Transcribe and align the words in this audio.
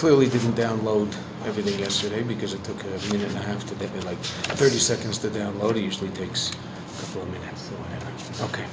clearly 0.00 0.30
didn't 0.30 0.54
download 0.54 1.14
everything 1.44 1.78
yesterday 1.78 2.22
because 2.22 2.54
it 2.54 2.64
took 2.64 2.82
a 2.84 3.12
minute 3.12 3.28
and 3.28 3.36
a 3.36 3.42
half 3.42 3.66
to, 3.66 4.06
like 4.06 4.16
30 4.16 4.78
seconds 4.78 5.18
to 5.18 5.28
download. 5.28 5.76
It 5.76 5.82
usually 5.82 6.08
takes 6.12 6.52
a 6.52 7.04
couple 7.04 7.20
of 7.20 7.28
minutes. 7.28 7.70
Okay. 8.40 8.64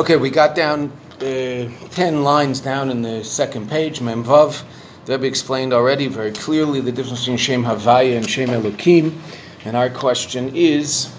Okay, 0.00 0.14
we 0.14 0.30
got 0.30 0.54
down 0.54 0.92
uh, 1.16 1.66
10 1.90 2.22
lines 2.22 2.60
down 2.60 2.88
in 2.88 3.02
the 3.02 3.24
second 3.24 3.68
page, 3.68 3.98
Memvav. 3.98 4.62
Rebbe 5.08 5.26
explained 5.26 5.72
already 5.72 6.06
very 6.06 6.30
clearly 6.30 6.80
the 6.80 6.92
difference 6.92 7.18
between 7.18 7.36
Shem 7.36 7.64
Havaya 7.64 8.16
and 8.16 8.30
Shem 8.30 8.50
Elokim. 8.50 9.18
And 9.64 9.76
our 9.76 9.90
question 9.90 10.54
is 10.54 11.12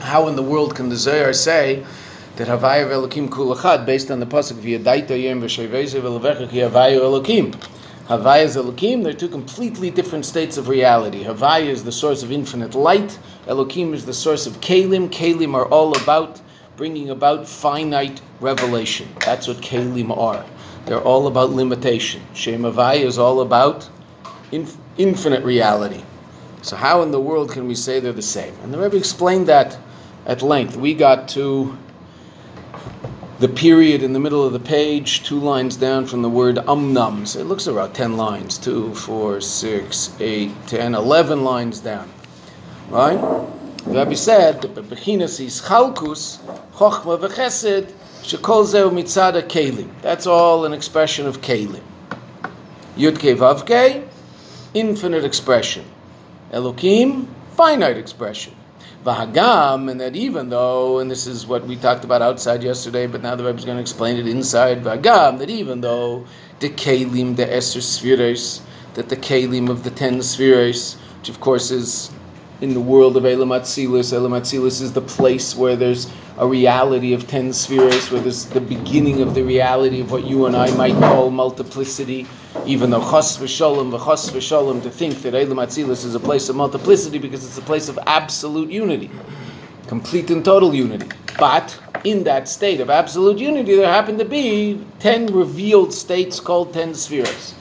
how 0.00 0.28
in 0.28 0.36
the 0.36 0.42
world 0.42 0.74
can 0.74 0.90
the 0.90 0.96
Zohar 0.96 1.32
say 1.32 1.86
that 2.36 2.48
Havaya 2.48 2.88
Elokim 2.88 3.28
Kulachad 3.28 3.84
based 3.84 4.10
on 4.10 4.20
the 4.20 4.26
pasuk 4.26 4.52
of 4.52 4.64
Yadaita 4.64 5.10
Yem 5.10 5.40
V'Sheveze 5.40 6.00
V'Levecha 6.00 6.48
Ki 6.50 6.58
Havaya 6.58 6.98
Elokim? 7.00 7.54
Havaya 8.06 8.44
is 8.44 8.56
Elokim. 8.56 9.04
They're 9.04 9.12
two 9.12 9.28
completely 9.28 9.90
different 9.90 10.24
states 10.24 10.56
of 10.56 10.68
reality. 10.68 11.24
Havaya 11.24 11.66
is 11.66 11.84
the 11.84 11.92
source 11.92 12.22
of 12.22 12.32
infinite 12.32 12.74
light. 12.74 13.18
Elokim 13.46 13.92
is 13.92 14.06
the 14.06 14.14
source 14.14 14.46
of 14.46 14.60
Kalim. 14.60 15.08
Kalim 15.10 15.54
are 15.54 15.66
all 15.66 15.96
about 16.00 16.40
bringing 16.76 17.10
about 17.10 17.46
finite 17.46 18.20
revelation. 18.40 19.08
That's 19.24 19.46
what 19.46 19.58
Kalim 19.58 20.16
are. 20.16 20.44
They're 20.86 21.00
all 21.02 21.26
about 21.26 21.50
limitation. 21.50 22.22
Shem 22.34 22.62
Havaya 22.62 23.04
is 23.04 23.18
all 23.18 23.42
about 23.42 23.88
inf- 24.50 24.76
infinite 24.96 25.44
reality. 25.44 26.02
So 26.62 26.76
how 26.76 27.02
in 27.02 27.10
the 27.10 27.20
world 27.20 27.52
can 27.52 27.68
we 27.68 27.74
say 27.74 28.00
they're 28.00 28.12
the 28.12 28.22
same? 28.22 28.54
And 28.62 28.72
the 28.72 28.78
Rebbe 28.78 28.96
explained 28.96 29.46
that 29.46 29.78
at 30.26 30.42
length. 30.42 30.76
We 30.76 30.94
got 30.94 31.28
to 31.28 31.76
the 33.40 33.48
period 33.48 34.02
in 34.02 34.12
the 34.12 34.20
middle 34.20 34.44
of 34.44 34.52
the 34.52 34.60
page, 34.60 35.24
two 35.24 35.40
lines 35.40 35.74
down 35.74 36.04
from 36.04 36.20
the 36.20 36.28
word 36.28 36.56
umnum. 36.56 37.26
So 37.26 37.38
it 37.38 37.46
looks 37.46 37.66
about 37.66 37.94
10 37.94 38.18
lines, 38.18 38.58
two, 38.58 38.94
four, 38.94 39.40
six, 39.40 40.14
eight, 40.20 40.52
ten, 40.66 40.94
eleven 40.94 41.42
lines 41.42 41.80
down. 41.80 42.10
Right? 42.90 43.18
Rabbi 43.86 44.12
said, 44.12 44.60
Bechinas 44.60 45.40
is 45.40 45.62
chalkus, 45.62 46.36
chochma 46.74 47.18
v'chesed, 47.18 47.90
shekol 48.22 48.66
zeu 48.66 48.90
mitzada 48.90 49.40
kelim. 49.40 49.88
That's 50.02 50.26
all 50.26 50.66
an 50.66 50.74
expression 50.74 51.26
of 51.26 51.40
kelim. 51.40 51.82
Yud 52.94 53.16
vavke, 53.16 54.06
infinite 54.74 55.24
expression. 55.24 55.86
Elokim, 56.52 57.26
finite 57.56 57.96
expression. 57.96 58.54
Vahagam, 59.04 59.90
and 59.90 60.00
that 60.00 60.14
even 60.14 60.50
though, 60.50 60.98
and 60.98 61.10
this 61.10 61.26
is 61.26 61.46
what 61.46 61.66
we 61.66 61.76
talked 61.76 62.04
about 62.04 62.20
outside 62.20 62.62
yesterday, 62.62 63.06
but 63.06 63.22
now 63.22 63.34
the 63.34 63.44
Rebbe 63.44 63.58
is 63.58 63.64
going 63.64 63.78
to 63.78 63.80
explain 63.80 64.18
it 64.18 64.28
inside 64.28 64.82
Vahagam, 64.82 65.38
that 65.38 65.48
even 65.48 65.80
though 65.80 66.26
the 66.58 66.68
Kalim, 66.68 67.34
the 67.36 67.50
Esther 67.50 67.80
spheres, 67.80 68.60
that 68.94 69.08
the 69.08 69.16
Kalim 69.16 69.70
of 69.70 69.84
the 69.84 69.90
ten 69.90 70.20
spheres, 70.20 70.96
which 71.18 71.30
of 71.30 71.40
course 71.40 71.70
is 71.70 72.10
in 72.60 72.74
the 72.74 72.80
world 72.80 73.16
of 73.16 73.24
Elam 73.24 73.48
Atzilus, 73.48 74.12
Elam 74.12 74.32
Atzilus 74.32 74.82
is 74.82 74.92
the 74.92 75.00
place 75.00 75.56
where 75.56 75.76
there's 75.76 76.06
a 76.40 76.46
reality 76.46 77.12
of 77.12 77.28
ten 77.28 77.52
spheres, 77.52 78.10
where 78.10 78.22
there's 78.22 78.46
the 78.46 78.62
beginning 78.62 79.20
of 79.20 79.34
the 79.34 79.42
reality 79.42 80.00
of 80.00 80.10
what 80.10 80.24
you 80.24 80.46
and 80.46 80.56
I 80.56 80.74
might 80.74 80.94
call 80.94 81.30
multiplicity, 81.30 82.26
even 82.64 82.88
though 82.88 83.02
chas 83.02 83.36
v'shalom 83.36 83.92
v'chas 83.92 84.30
v'shalom, 84.32 84.82
to 84.82 84.90
think 84.90 85.20
that 85.20 85.34
Elam 85.34 85.58
Atzilus 85.58 86.02
is 86.02 86.14
a 86.14 86.20
place 86.20 86.48
of 86.48 86.56
multiplicity 86.56 87.18
because 87.18 87.44
it's 87.44 87.58
a 87.58 87.62
place 87.62 87.90
of 87.90 87.98
absolute 88.06 88.70
unity, 88.70 89.10
complete 89.86 90.30
and 90.30 90.42
total 90.42 90.74
unity. 90.74 91.06
But 91.38 91.78
in 92.04 92.24
that 92.24 92.48
state 92.48 92.80
of 92.80 92.88
absolute 92.88 93.38
unity, 93.38 93.76
there 93.76 93.86
happen 93.86 94.16
to 94.16 94.24
be 94.24 94.82
ten 94.98 95.26
revealed 95.26 95.92
states 95.92 96.40
called 96.40 96.72
ten 96.72 96.94
spheres 96.94 97.54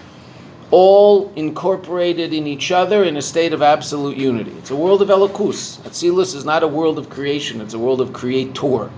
all 0.72 1.32
incorporated 1.36 2.33
in 2.33 2.45
each 2.45 2.71
other 2.71 3.04
in 3.04 3.17
a 3.17 3.21
state 3.21 3.54
of 3.54 3.61
absolute 3.61 4.17
unity. 4.17 4.52
It's 4.52 4.70
a 4.70 4.76
world 4.76 5.02
of 5.02 5.08
Elokus. 5.08 5.80
Atzilus 5.80 6.36
is 6.36 6.45
not 6.45 6.61
a 6.61 6.67
world 6.67 6.99
of 6.99 7.10
creation, 7.10 7.60
it's 7.61 7.73
a 7.73 7.80
world 7.80 8.02
of 8.02 8.14
creator. 8.14 8.92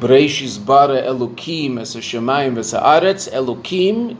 Bereshis 0.00 0.64
bara 0.64 1.02
Elokim 1.02 1.80
es 1.80 1.94
Shemayim 1.94 2.58
es 2.58 2.72
Elokim 3.28 4.16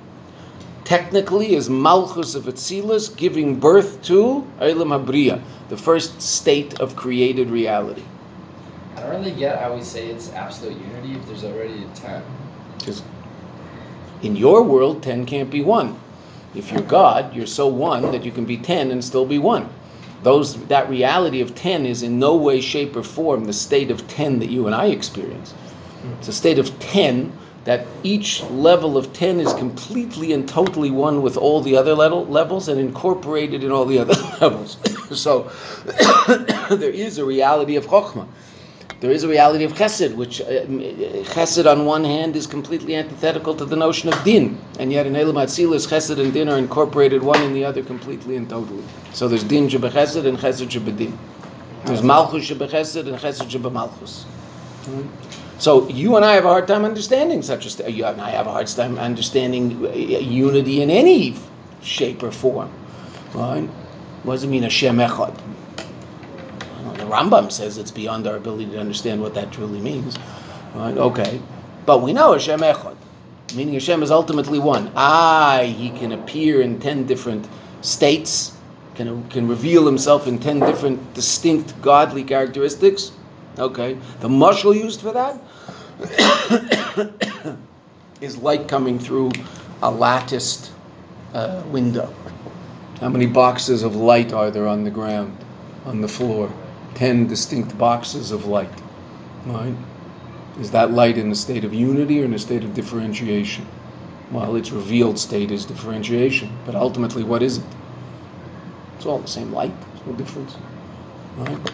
technically 0.84 1.54
is 1.54 1.69
Malchus 1.69 2.34
of 2.34 2.44
Atzilus 2.44 3.14
giving 3.14 3.58
birth 3.58 4.02
to 4.02 4.47
Eilam 4.60 5.04
Habriya, 5.04 5.42
the 5.69 5.76
first 5.76 6.22
state 6.22 6.81
of 6.81 6.97
created 6.97 7.50
reality. 7.50 8.02
I 8.97 9.00
don't 9.00 9.10
really 9.10 9.32
get 9.32 9.58
how 9.60 9.75
we 9.75 9.82
say 9.82 10.08
it's 10.08 10.32
absolute 10.32 10.78
unity 10.78 11.14
if 11.14 11.26
there's 11.26 11.44
already 11.44 11.84
a 11.84 11.88
10. 11.88 12.22
Because 12.78 13.02
in 14.22 14.34
your 14.34 14.62
world, 14.62 15.02
10 15.02 15.26
can't 15.26 15.50
be 15.50 15.60
1 15.60 15.98
if 16.54 16.72
you're 16.72 16.82
God, 16.82 17.34
you're 17.34 17.47
so 17.47 17.69
one 17.69 18.10
that 18.12 18.25
you 18.25 18.32
can 18.32 18.44
be 18.44 18.56
ten 18.56 18.91
and 18.91 19.04
still 19.04 19.26
be 19.26 19.38
one. 19.38 19.69
Those 20.22 20.64
that 20.66 20.88
reality 20.88 21.41
of 21.41 21.54
ten 21.54 21.86
is 21.86 22.03
in 22.03 22.19
no 22.19 22.36
way, 22.36 22.60
shape, 22.60 22.97
or 22.97 23.03
form 23.03 23.44
the 23.44 23.53
state 23.53 23.91
of 23.91 24.09
ten 24.09 24.38
that 24.41 24.50
you 24.50 24.66
and 24.66 24.75
I 24.75 24.87
experience. 24.87 25.54
It's 26.19 26.28
a 26.28 26.32
state 26.32 26.58
of 26.58 26.78
ten 26.81 27.32
that 27.64 27.87
each 28.03 28.42
level 28.44 28.97
of 28.97 29.12
ten 29.12 29.41
is 29.41 29.53
completely 29.54 30.32
and 30.32 30.48
totally 30.48 30.91
one 30.91 31.22
with 31.22 31.37
all 31.37 31.60
the 31.60 31.76
other 31.76 31.94
level, 31.94 32.25
levels 32.26 32.69
and 32.69 32.81
incorporated 32.81 33.62
in 33.62 33.70
all 33.70 33.84
the 33.84 33.98
other 33.98 34.14
levels. 34.41 34.78
so 35.20 35.50
there 36.70 36.91
is 36.91 37.19
a 37.19 37.25
reality 37.25 37.76
of 37.76 37.87
chokhmah 37.87 38.26
there 39.00 39.12
is 39.12 39.22
a 39.22 39.28
reality 39.28 39.64
of 39.64 39.72
chesed, 39.75 40.16
which 40.16 40.41
uh, 40.41 40.44
chesed 40.44 41.70
on 41.70 41.84
one 41.86 42.04
hand 42.04 42.34
is 42.34 42.47
completely 42.47 42.97
antithetical 42.97 43.54
to 43.54 43.64
the 43.64 43.76
notion 43.76 44.12
of 44.12 44.25
din, 44.25 44.59
and 44.81 44.92
yet 44.92 45.06
in 45.06 45.14
Elam 45.14 45.36
Atzilis, 45.36 45.86
chesed 45.86 46.19
and 46.19 46.32
din 46.32 46.48
are 46.48 46.59
incorporated 46.59 47.22
one 47.22 47.42
in 47.42 47.53
the 47.53 47.64
other 47.64 47.82
completely 47.82 48.34
and 48.37 48.48
totally. 48.48 48.82
So 49.12 49.28
there's 49.28 49.44
din 49.44 49.69
shebechesed 49.69 50.26
and 50.26 50.37
chesed 50.38 50.69
shebedin. 50.69 51.16
There's 51.84 52.03
malchus 52.03 52.50
shebechesed 52.50 53.06
and 53.06 53.16
chesed 53.19 53.48
shebemalchus. 53.48 54.25
So 55.58 55.88
you 55.88 56.16
and 56.16 56.25
I 56.25 56.34
have 56.34 56.44
a 56.44 56.48
hard 56.48 56.66
time 56.66 56.84
understanding 56.84 57.42
such 57.42 57.66
a 57.66 57.70
st- 57.70 57.94
you 57.94 58.04
and 58.04 58.20
I 58.20 58.31
have 58.31 58.47
a 58.47 58.53
hard 58.53 58.66
time 58.69 58.98
understanding 58.98 59.87
uh, 59.87 59.91
unity 59.91 60.82
in 60.82 60.91
any 60.91 61.37
shape 61.82 62.22
or 62.22 62.32
form. 62.32 62.70
Right? 63.34 63.69
What 64.25 64.34
does 64.34 64.44
it 64.44 64.48
mean 64.48 64.64
Hashem 64.64 64.97
echad? 64.97 65.38
Rambam 67.00 67.50
says 67.50 67.78
it's 67.78 67.91
beyond 67.91 68.26
our 68.26 68.36
ability 68.36 68.66
to 68.72 68.78
understand 68.78 69.20
what 69.20 69.34
that 69.34 69.53
truly 69.53 69.81
means. 69.81 70.16
Right? 70.75 70.97
Okay. 70.97 71.41
But 71.86 72.03
we 72.03 72.12
know 72.12 72.32
Hashem 72.32 72.60
Echad, 72.60 72.97
meaning 73.54 73.75
Hashem 73.75 74.03
is 74.03 74.10
ultimately 74.10 74.59
one. 74.59 74.92
Ah, 74.94 75.60
he 75.62 75.91
can 75.91 76.12
appear 76.12 76.60
in 76.60 76.81
ten 76.81 77.06
different 77.06 77.48
states, 77.81 78.56
can, 78.94 79.26
can 79.31 79.48
reveal 79.48 79.87
himself 79.87 80.26
in 80.26 80.38
ten 80.38 80.60
different 80.60 81.14
distinct 81.14 81.81
godly 81.81 82.25
characteristics. 82.25 83.12
Okay. 83.58 83.94
The 84.20 84.28
mushal 84.28 84.75
used 84.75 85.00
for 85.00 85.12
that 85.12 85.41
is 88.20 88.37
light 88.37 88.69
coming 88.69 88.98
through 88.98 89.32
a 89.82 89.91
latticed 89.91 90.72
uh, 91.34 91.62
window. 91.66 92.12
How 93.00 93.08
many 93.08 93.26
boxes 93.26 93.82
of 93.82 93.97
light 93.97 94.32
are 94.32 94.50
there 94.50 94.66
on 94.66 94.84
the 94.84 94.91
ground, 94.91 95.37
on 95.84 96.00
the 96.00 96.08
floor? 96.08 96.53
Ten 96.98 97.28
distinct 97.28 97.78
boxes 97.78 98.32
of 98.32 98.47
light. 98.47 98.82
Right? 99.47 99.75
Is 100.59 100.72
that 100.72 100.91
light 100.91 101.16
in 101.16 101.31
a 101.31 101.34
state 101.34 101.64
of 101.64 101.72
unity 101.72 102.20
or 102.20 102.25
in 102.25 102.34
a 102.34 102.38
state 102.41 102.64
of 102.64 102.75
differentiation? 102.75 103.64
Well, 104.32 104.56
its 104.56 104.72
revealed 104.72 105.16
state 105.16 105.53
is 105.53 105.64
differentiation, 105.64 106.50
but 106.66 106.75
ultimately, 106.75 107.22
what 107.22 107.41
is 107.41 107.58
it? 107.58 107.64
It's 108.97 109.06
all 109.06 109.20
the 109.20 109.28
same 109.28 109.53
light. 109.53 109.72
There's 109.81 110.06
no 110.06 110.12
difference. 110.14 110.56
Right? 111.37 111.70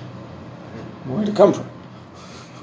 Where'd 1.06 1.30
it 1.30 1.36
come 1.36 1.54
from? 1.54 1.70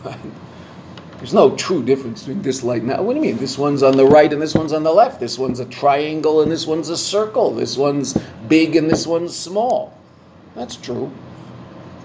Right? 0.05 0.19
There's 1.17 1.33
no 1.33 1.55
true 1.55 1.83
difference 1.83 2.23
between 2.23 2.43
this 2.43 2.63
light 2.63 2.83
now. 2.83 3.01
What 3.01 3.13
do 3.13 3.19
you 3.19 3.25
mean? 3.25 3.37
This 3.37 3.57
one's 3.57 3.83
on 3.83 3.95
the 3.95 4.05
right 4.05 4.31
and 4.31 4.41
this 4.41 4.55
one's 4.55 4.73
on 4.73 4.83
the 4.83 4.93
left. 4.93 5.19
This 5.19 5.37
one's 5.37 5.59
a 5.59 5.65
triangle 5.65 6.41
and 6.41 6.51
this 6.51 6.65
one's 6.65 6.89
a 6.89 6.97
circle. 6.97 7.51
This 7.51 7.77
one's 7.77 8.17
big 8.47 8.75
and 8.75 8.89
this 8.89 9.05
one's 9.05 9.37
small. 9.37 9.95
That's 10.55 10.75
true. 10.75 11.11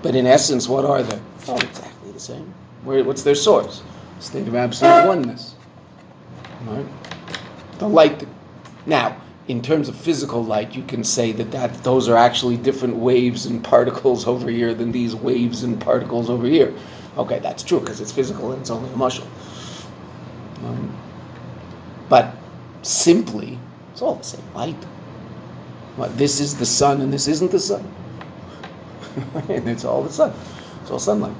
But 0.06 0.14
in 0.14 0.24
essence, 0.24 0.68
what 0.68 0.84
are 0.84 1.02
they? 1.02 1.18
Oh, 1.48 1.56
exactly 1.56 2.12
the 2.12 2.20
same. 2.20 2.54
Where, 2.84 3.02
what's 3.02 3.24
their 3.24 3.34
source? 3.34 3.82
State 4.20 4.46
of 4.46 4.54
absolute 4.54 5.04
oneness. 5.04 5.56
Right? 6.64 6.86
The 7.80 7.88
light. 7.88 8.24
Now, 8.86 9.20
in 9.48 9.60
terms 9.62 9.88
of 9.88 9.96
physical 9.96 10.44
light, 10.44 10.76
you 10.76 10.84
can 10.84 11.02
say 11.02 11.32
that, 11.32 11.50
that 11.50 11.82
those 11.82 12.08
are 12.08 12.16
actually 12.16 12.56
different 12.56 12.94
waves 12.94 13.46
and 13.46 13.64
particles 13.64 14.28
over 14.28 14.48
here 14.48 14.74
than 14.74 14.92
these 14.92 15.16
waves 15.16 15.64
and 15.64 15.80
particles 15.80 16.30
over 16.30 16.46
here. 16.46 16.72
Okay, 17.18 17.40
that's 17.40 17.64
true 17.64 17.80
because 17.80 18.00
it's 18.00 18.12
physical 18.12 18.52
and 18.52 18.60
it's 18.60 18.70
only 18.70 18.88
a 18.88 18.92
mushal. 18.92 19.26
Right? 20.62 20.88
But 22.08 22.32
simply, 22.82 23.58
it's 23.90 24.02
all 24.02 24.14
the 24.14 24.22
same 24.22 24.54
light. 24.54 24.84
What, 25.96 26.16
this 26.16 26.38
is 26.38 26.56
the 26.56 26.66
sun 26.66 27.00
and 27.00 27.12
this 27.12 27.26
isn't 27.26 27.50
the 27.50 27.58
sun. 27.58 27.92
and 29.48 29.68
it's 29.68 29.84
all 29.84 30.02
the 30.02 30.12
sun. 30.12 30.32
It's 30.82 30.90
all 30.90 30.98
sunlight. 30.98 31.34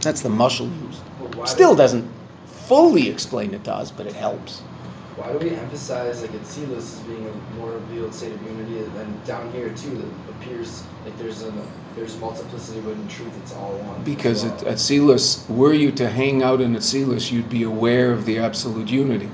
That's 0.00 0.20
the 0.20 0.28
mushal 0.28 0.70
used. 0.86 1.48
Still 1.48 1.74
doesn't 1.74 2.08
fully 2.46 3.08
explain 3.08 3.54
it 3.54 3.64
to 3.64 3.74
us, 3.74 3.90
but 3.90 4.06
it 4.06 4.14
helps. 4.14 4.60
why 5.16 5.32
do 5.32 5.38
we 5.38 5.50
emphasize 5.50 6.22
like 6.22 6.32
Atzilus 6.32 6.76
as 6.76 6.98
being 7.00 7.26
a 7.26 7.56
more 7.56 7.72
revealed 7.72 8.14
state 8.14 8.32
of 8.32 8.42
unity, 8.42 8.78
and 8.78 9.24
down 9.24 9.50
here 9.52 9.70
too, 9.70 9.96
that 9.96 10.30
appears 10.30 10.84
like 11.04 11.16
there's 11.18 11.42
a 11.42 11.52
there's 11.96 12.18
multiplicity, 12.18 12.80
but 12.80 12.92
in 12.92 13.08
truth, 13.08 13.32
it's 13.42 13.54
all 13.54 13.76
one. 13.78 14.02
Because 14.02 14.44
well. 14.44 14.54
at 14.54 14.60
Atzilus, 14.60 15.48
were 15.48 15.72
you 15.72 15.92
to 15.92 16.08
hang 16.08 16.42
out 16.42 16.60
in 16.60 16.74
Atzilus, 16.74 17.30
you'd 17.30 17.48
be 17.48 17.62
aware 17.62 18.10
of 18.10 18.26
the 18.26 18.38
absolute 18.38 18.88
unity. 18.88 19.30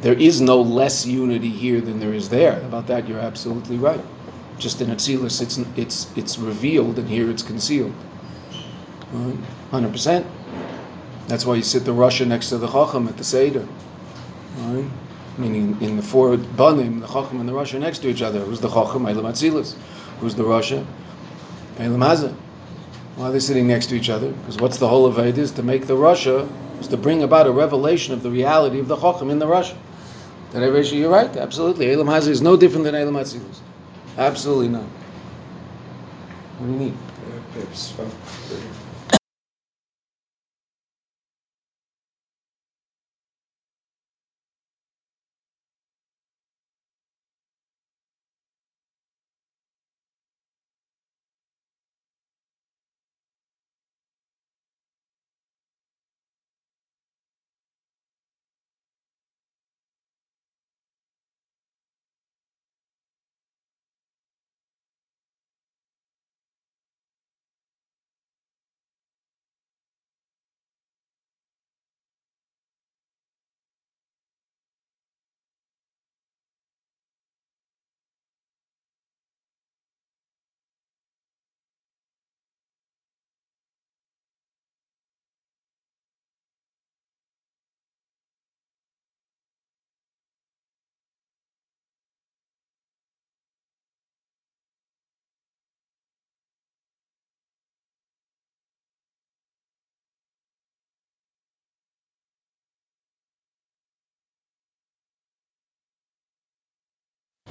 There 0.00 0.14
is 0.14 0.40
no 0.40 0.62
less 0.62 1.04
unity 1.04 1.50
here 1.50 1.82
than 1.82 2.00
there 2.00 2.14
is 2.14 2.30
there. 2.30 2.60
About 2.62 2.86
that, 2.86 3.06
you're 3.06 3.18
absolutely 3.18 3.76
right. 3.76 4.00
Just 4.60 4.82
in 4.82 4.88
Atzilus, 4.88 5.40
it's 5.40 5.58
it's 5.74 6.16
it's 6.16 6.38
revealed, 6.38 6.98
and 6.98 7.08
here 7.08 7.30
it's 7.30 7.42
concealed. 7.42 7.94
Hundred 9.70 9.90
percent. 9.90 10.26
That's 11.28 11.46
why 11.46 11.54
you 11.54 11.62
sit 11.62 11.86
the 11.86 11.92
Rasha 11.92 12.26
next 12.26 12.50
to 12.50 12.58
the 12.58 12.68
Chacham 12.68 13.08
at 13.08 13.16
the 13.16 13.24
Seder. 13.24 13.66
Right? 14.58 14.84
Meaning 15.38 15.80
in 15.80 15.96
the 15.96 16.02
four 16.02 16.36
banim, 16.36 17.00
the 17.00 17.06
Chacham 17.06 17.40
and 17.40 17.48
the 17.48 17.54
Rasha 17.54 17.80
next 17.80 18.00
to 18.00 18.08
each 18.08 18.20
other. 18.20 18.40
Who's 18.40 18.60
the 18.60 18.68
Chacham? 18.68 19.04
Eilam 19.04 19.24
Atzilus. 19.24 19.76
Who's 20.20 20.34
the 20.34 20.42
Rasha? 20.42 20.84
Eilam 21.78 22.04
Hazah. 22.04 22.34
Why 23.16 23.28
are 23.28 23.32
they 23.32 23.40
sitting 23.40 23.66
next 23.66 23.86
to 23.86 23.94
each 23.94 24.10
other? 24.10 24.30
Because 24.30 24.58
what's 24.58 24.76
the 24.76 24.88
whole 24.88 25.06
of 25.06 25.18
it 25.18 25.38
is 25.38 25.52
to 25.52 25.62
make 25.62 25.86
the 25.86 25.96
Rasha, 25.96 26.50
is 26.80 26.88
to 26.88 26.98
bring 26.98 27.22
about 27.22 27.46
a 27.46 27.52
revelation 27.52 28.12
of 28.12 28.22
the 28.22 28.30
reality 28.30 28.78
of 28.78 28.88
the 28.88 28.96
Chacham 28.96 29.30
in 29.30 29.38
the 29.38 29.46
Rasha. 29.46 29.76
That 30.50 30.62
every 30.62 30.86
you're 30.88 31.10
right, 31.10 31.34
absolutely. 31.34 31.86
Eilam 31.86 32.06
Hazah 32.06 32.28
is 32.28 32.42
no 32.42 32.56
different 32.58 32.84
than 32.84 32.94
Eilam 32.94 33.18
Atzilus. 33.18 33.60
Absolutely 34.20 34.68
not. 34.68 34.84
What 36.58 36.66
do 36.66 36.72
you 36.74 36.78
need? 36.78 36.94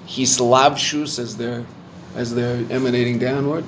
Hislavshus 0.10 1.20
as 1.20 1.38
they're 1.38 1.66
as 2.16 2.34
they're 2.34 2.66
emanating 2.72 3.20
downward. 3.20 3.64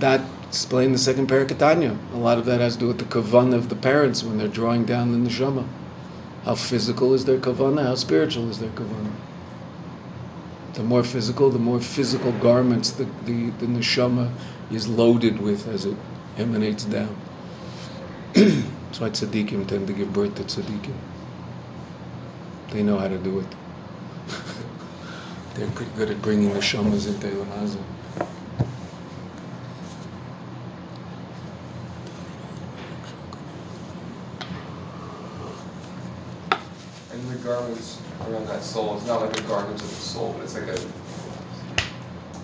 That 0.00 0.20
explained 0.48 0.94
the 0.94 0.98
second 0.98 1.28
parakatanya. 1.28 1.96
A 2.12 2.16
lot 2.16 2.38
of 2.38 2.44
that 2.46 2.60
has 2.60 2.74
to 2.74 2.80
do 2.80 2.86
with 2.88 2.98
the 2.98 3.04
kavanah 3.04 3.54
of 3.54 3.68
the 3.68 3.76
parents 3.76 4.24
when 4.24 4.36
they're 4.36 4.48
drawing 4.48 4.84
down 4.84 5.12
the 5.12 5.30
neshama. 5.30 5.66
How 6.44 6.56
physical 6.56 7.14
is 7.14 7.24
their 7.24 7.38
kavanah? 7.38 7.84
How 7.84 7.94
spiritual 7.94 8.50
is 8.50 8.58
their 8.58 8.70
kavanah? 8.70 9.12
The 10.74 10.82
more 10.82 11.04
physical, 11.04 11.48
the 11.48 11.58
more 11.58 11.80
physical 11.80 12.32
garments 12.32 12.90
the, 12.90 13.04
the, 13.24 13.50
the 13.50 13.66
neshama 13.66 14.30
is 14.70 14.88
loaded 14.88 15.40
with 15.40 15.68
as 15.68 15.86
it 15.86 15.96
emanates 16.36 16.84
down. 16.84 17.16
That's 18.34 19.00
why 19.00 19.10
tzaddikim 19.10 19.68
tend 19.68 19.86
to 19.86 19.92
give 19.92 20.12
birth 20.12 20.34
to 20.34 20.42
tzaddikim. 20.42 20.94
They 22.76 22.82
know 22.82 22.98
how 22.98 23.08
to 23.08 23.16
do 23.16 23.38
it. 23.38 23.46
They're 25.54 25.66
pretty 25.70 25.90
good 25.96 26.10
at 26.10 26.20
bringing 26.20 26.52
the 26.52 26.60
shamas 26.60 27.08
into 27.08 27.26
Elam 27.26 27.48
Hazah. 27.48 27.80
And 37.12 37.30
the 37.30 37.36
garments 37.36 38.02
around 38.28 38.46
that 38.48 38.62
soul, 38.62 38.98
it's 38.98 39.06
not 39.06 39.22
like 39.22 39.40
a 39.40 39.42
garment 39.44 39.80
of 39.80 39.88
the 39.88 39.94
soul, 39.94 40.34
but 40.34 40.44
it's 40.44 40.52
like 40.52 40.64
a 40.64 40.78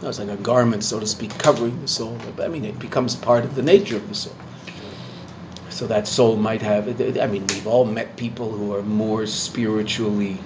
No, 0.00 0.08
It's 0.08 0.18
like 0.18 0.30
a 0.30 0.36
garment, 0.36 0.82
so 0.82 0.98
to 0.98 1.06
speak, 1.06 1.36
covering 1.36 1.78
the 1.82 1.88
soul. 1.88 2.16
But, 2.34 2.46
I 2.46 2.48
mean, 2.48 2.64
it 2.64 2.78
becomes 2.78 3.14
part 3.14 3.44
of 3.44 3.54
the 3.54 3.62
nature 3.62 3.96
of 3.96 4.08
the 4.08 4.14
soul. 4.14 4.34
So 5.82 5.88
that 5.88 6.06
soul 6.06 6.36
might 6.36 6.62
have. 6.62 6.86
I 7.18 7.26
mean, 7.26 7.44
we've 7.48 7.66
all 7.66 7.84
met 7.84 8.16
people 8.16 8.52
who 8.52 8.72
are 8.72 8.84
more 8.84 9.26
spiritually 9.26 10.38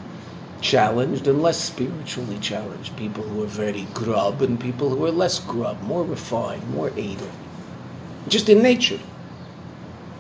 challenged 0.63 1.29
and 1.29 1.43
less 1.43 1.61
spiritually 1.61 2.39
challenged. 2.39 2.97
People 2.97 3.23
who 3.23 3.43
are 3.43 3.47
very 3.47 3.83
grub 3.93 4.41
and 4.41 4.59
people 4.59 4.89
who 4.89 5.05
are 5.05 5.11
less 5.11 5.39
grub, 5.41 5.83
more 5.83 6.05
refined, 6.05 6.67
more 6.71 6.89
edel. 6.97 7.29
Just 8.29 8.49
in 8.49 8.63
nature. 8.63 8.99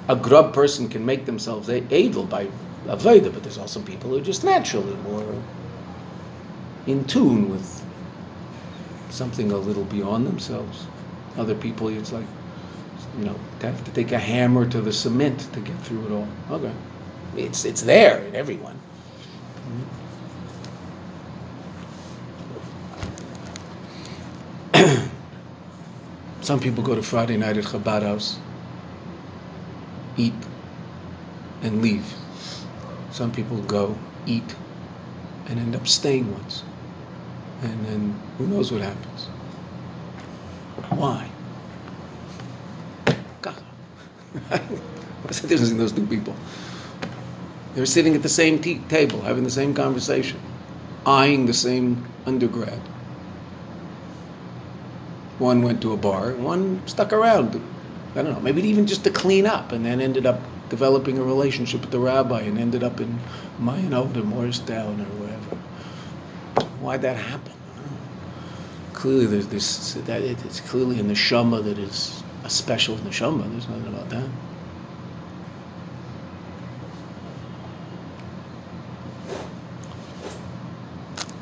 A 0.06 0.16
grub 0.16 0.52
person 0.52 0.86
can 0.86 1.06
make 1.06 1.24
themselves 1.24 1.70
edel 1.70 2.24
by 2.24 2.48
avodah, 2.84 3.32
but 3.32 3.42
there's 3.42 3.56
also 3.56 3.80
people 3.80 4.10
who 4.10 4.18
are 4.18 4.20
just 4.32 4.44
naturally 4.44 4.96
more 4.96 5.42
in 6.86 7.06
tune 7.06 7.48
with 7.48 7.82
something 9.08 9.50
a 9.50 9.56
little 9.56 9.84
beyond 9.84 10.26
themselves. 10.26 10.86
Other 11.38 11.54
people, 11.54 11.88
it's 11.88 12.12
like, 12.12 12.26
you 13.18 13.24
know, 13.24 13.36
they 13.58 13.68
have 13.68 13.84
to 13.84 13.90
take 13.92 14.12
a 14.12 14.18
hammer 14.18 14.68
to 14.68 14.80
the 14.80 14.92
cement 14.92 15.52
to 15.52 15.60
get 15.60 15.78
through 15.80 16.06
it 16.06 16.12
all. 16.12 16.28
Okay, 16.50 16.72
it's 17.36 17.64
it's 17.64 17.82
there 17.82 18.18
in 18.18 18.34
everyone. 18.34 18.78
Some 26.42 26.60
people 26.60 26.82
go 26.82 26.94
to 26.94 27.02
Friday 27.02 27.36
night 27.36 27.56
at 27.56 27.64
Chabad 27.64 28.02
house, 28.02 28.38
eat, 30.16 30.34
and 31.62 31.82
leave. 31.82 32.04
Some 33.10 33.32
people 33.32 33.62
go, 33.62 33.96
eat, 34.26 34.54
and 35.48 35.58
end 35.58 35.74
up 35.74 35.88
staying 35.88 36.30
once. 36.32 36.62
And 37.62 37.86
then 37.86 38.20
who 38.36 38.46
knows 38.46 38.70
what 38.70 38.82
happens. 38.82 39.24
Why? 40.90 41.30
God. 43.40 43.62
What's 45.22 45.40
the 45.40 45.48
difference 45.48 45.70
in 45.70 45.78
those 45.78 45.92
two 45.92 46.06
people? 46.06 46.34
They're 47.74 47.86
sitting 47.86 48.14
at 48.14 48.22
the 48.22 48.28
same 48.28 48.58
tea- 48.58 48.80
table, 48.88 49.20
having 49.20 49.44
the 49.44 49.50
same 49.50 49.74
conversation, 49.74 50.40
eyeing 51.04 51.46
the 51.46 51.54
same 51.54 52.06
undergrad. 52.24 52.80
One 55.38 55.62
went 55.62 55.82
to 55.82 55.92
a 55.92 55.96
bar, 55.96 56.32
one 56.32 56.80
stuck 56.86 57.12
around. 57.12 57.60
I 58.14 58.22
don't 58.22 58.32
know, 58.32 58.40
maybe 58.40 58.62
even 58.62 58.86
just 58.86 59.04
to 59.04 59.10
clean 59.10 59.46
up, 59.46 59.72
and 59.72 59.84
then 59.84 60.00
ended 60.00 60.24
up 60.24 60.40
developing 60.70 61.18
a 61.18 61.22
relationship 61.22 61.82
with 61.82 61.90
the 61.90 61.98
rabbi 61.98 62.40
and 62.40 62.58
ended 62.58 62.82
up 62.82 63.00
in 63.00 63.18
Mayanot, 63.60 64.24
Morristown, 64.24 65.00
or 65.00 65.04
wherever. 65.04 65.56
Why'd 66.80 67.02
that 67.02 67.16
happen? 67.16 67.52
Clearly, 68.94 69.26
there's 69.26 69.48
this. 69.48 69.94
That 70.06 70.22
it's 70.22 70.60
clearly 70.60 70.98
in 70.98 71.08
the 71.08 71.14
shama 71.14 71.60
that 71.60 71.78
is 71.78 72.22
a 72.46 72.48
special 72.48 72.94
neshama. 72.98 73.50
There's 73.50 73.68
nothing 73.68 73.88
about 73.88 74.08
that. 74.10 74.28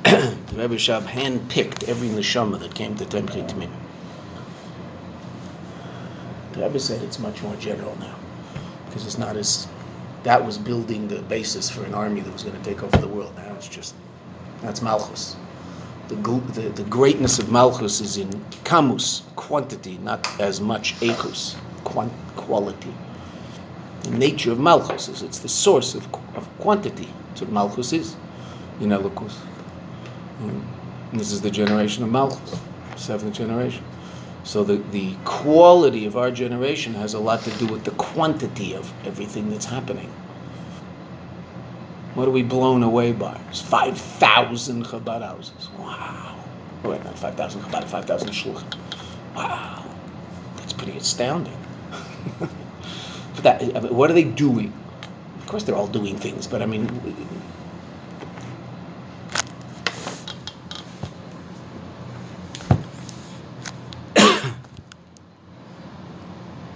the 0.46 0.56
Rebbe 0.56 0.76
Rashab 0.76 1.02
handpicked 1.02 1.86
every 1.90 2.08
neshama 2.08 2.58
that 2.58 2.74
came 2.74 2.96
to 2.96 3.04
Tomchei 3.04 3.46
Tmimim. 3.46 3.70
The 6.52 6.62
Rebbe 6.62 6.80
said 6.80 7.02
it's 7.02 7.18
much 7.18 7.42
more 7.42 7.54
general 7.56 7.94
now 8.00 8.16
because 8.86 9.04
it's 9.04 9.18
not 9.18 9.36
as 9.36 9.68
that 10.22 10.42
was 10.42 10.56
building 10.56 11.08
the 11.08 11.20
basis 11.20 11.68
for 11.68 11.84
an 11.84 11.92
army 11.92 12.22
that 12.22 12.32
was 12.32 12.44
going 12.44 12.56
to 12.56 12.64
take 12.64 12.82
over 12.82 12.96
the 12.96 13.08
world. 13.08 13.36
Now 13.36 13.54
it's 13.56 13.68
just 13.68 13.94
that's 14.62 14.80
Malchus. 14.80 15.36
The, 16.08 16.16
the, 16.16 16.68
the 16.68 16.82
greatness 16.84 17.38
of 17.38 17.50
Malchus 17.50 18.00
is 18.00 18.16
in 18.18 18.28
kamus, 18.64 19.22
quantity, 19.36 19.98
not 19.98 20.28
as 20.40 20.60
much 20.60 20.94
echus, 21.00 21.56
quant- 21.84 22.12
quality. 22.36 22.92
The 24.02 24.10
nature 24.10 24.52
of 24.52 24.60
Malchus 24.60 25.08
is 25.08 25.22
it's 25.22 25.38
the 25.38 25.48
source 25.48 25.94
of, 25.94 26.06
of 26.36 26.48
quantity. 26.58 27.08
That's 27.28 27.40
what 27.40 27.50
Malchus 27.50 27.92
is 27.92 28.16
in 28.80 28.90
Elokus. 28.90 29.34
And 30.40 30.50
mm. 30.52 31.18
this 31.18 31.32
is 31.32 31.40
the 31.40 31.50
generation 31.50 32.04
of 32.04 32.10
Malchus, 32.10 32.60
seventh 32.96 33.34
generation. 33.34 33.82
So 34.44 34.62
the, 34.62 34.76
the 34.92 35.14
quality 35.24 36.04
of 36.04 36.18
our 36.18 36.30
generation 36.30 36.92
has 36.94 37.14
a 37.14 37.18
lot 37.18 37.40
to 37.44 37.50
do 37.52 37.66
with 37.66 37.84
the 37.84 37.92
quantity 37.92 38.74
of 38.74 38.92
everything 39.06 39.48
that's 39.48 39.64
happening. 39.64 40.12
What 42.14 42.28
are 42.28 42.30
we 42.30 42.44
blown 42.44 42.84
away 42.84 43.10
by? 43.10 43.40
It's 43.48 43.60
5,000 43.60 44.86
Chabad 44.86 45.22
houses. 45.22 45.68
Wow. 45.76 46.36
Oh, 46.84 46.90
wait, 46.90 47.02
not 47.02 47.18
5,000 47.18 47.62
Chabad, 47.62 47.84
5,000 47.84 48.28
Shluchim. 48.28 48.78
Wow. 49.34 49.84
That's 50.56 50.72
pretty 50.72 50.96
astounding. 50.96 51.58
but 52.38 53.42
that, 53.42 53.62
I 53.62 53.80
mean, 53.80 53.96
what 53.96 54.10
are 54.12 54.14
they 54.14 54.22
doing? 54.22 54.72
Of 55.40 55.46
course, 55.48 55.64
they're 55.64 55.74
all 55.74 55.88
doing 55.88 56.16
things, 56.16 56.46
but 56.46 56.62
I 56.62 56.66
mean, 56.66 56.86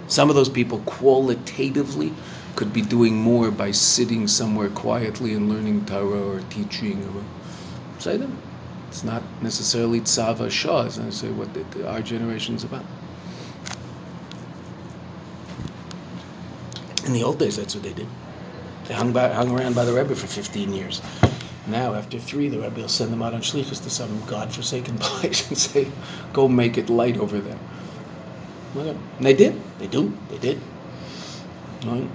Some 0.09 0.29
of 0.29 0.35
those 0.35 0.49
people 0.49 0.79
qualitatively 0.79 2.13
could 2.59 2.73
be 2.73 2.81
doing 2.81 3.15
more 3.15 3.51
by 3.51 3.71
sitting 3.71 4.27
somewhere 4.27 4.67
quietly 4.67 5.33
and 5.33 5.47
learning 5.47 5.85
Torah 5.85 6.21
or 6.21 6.41
teaching. 6.49 6.99
Say 7.99 8.17
them. 8.17 8.37
It's 8.89 9.01
not 9.01 9.23
necessarily 9.41 10.01
tzava 10.01 10.51
shah, 10.51 10.81
I 10.81 11.09
say 11.09 11.29
what 11.29 11.53
the, 11.53 11.63
the, 11.71 11.87
our 11.89 12.01
generation 12.01 12.55
is 12.55 12.65
about. 12.65 12.83
In 17.05 17.13
the 17.13 17.23
old 17.23 17.39
days, 17.39 17.55
that's 17.55 17.75
what 17.75 17.83
they 17.85 17.93
did. 17.93 18.07
They 18.89 18.93
hung, 18.93 19.13
by, 19.13 19.29
hung 19.29 19.57
around 19.57 19.73
by 19.73 19.85
the 19.85 19.93
Rebbe 19.93 20.13
for 20.13 20.27
15 20.27 20.73
years. 20.73 21.01
Now, 21.65 21.93
after 21.93 22.19
three, 22.19 22.49
the 22.49 22.59
Rebbe 22.59 22.81
will 22.81 22.89
send 22.89 23.13
them 23.13 23.21
out 23.21 23.33
on 23.33 23.39
shlichus 23.39 23.81
to 23.83 23.89
some 23.89 24.21
godforsaken 24.25 24.97
place 24.99 25.47
and 25.47 25.57
say, 25.57 25.87
"Go 26.33 26.49
make 26.49 26.77
it 26.77 26.89
light 26.89 27.15
over 27.15 27.39
there." 27.39 27.59
And 28.75 28.99
they 29.21 29.33
did. 29.33 29.55
They 29.79 29.87
do. 29.87 30.17
They 30.29 30.39
did. 30.39 30.59
Right? 31.85 32.09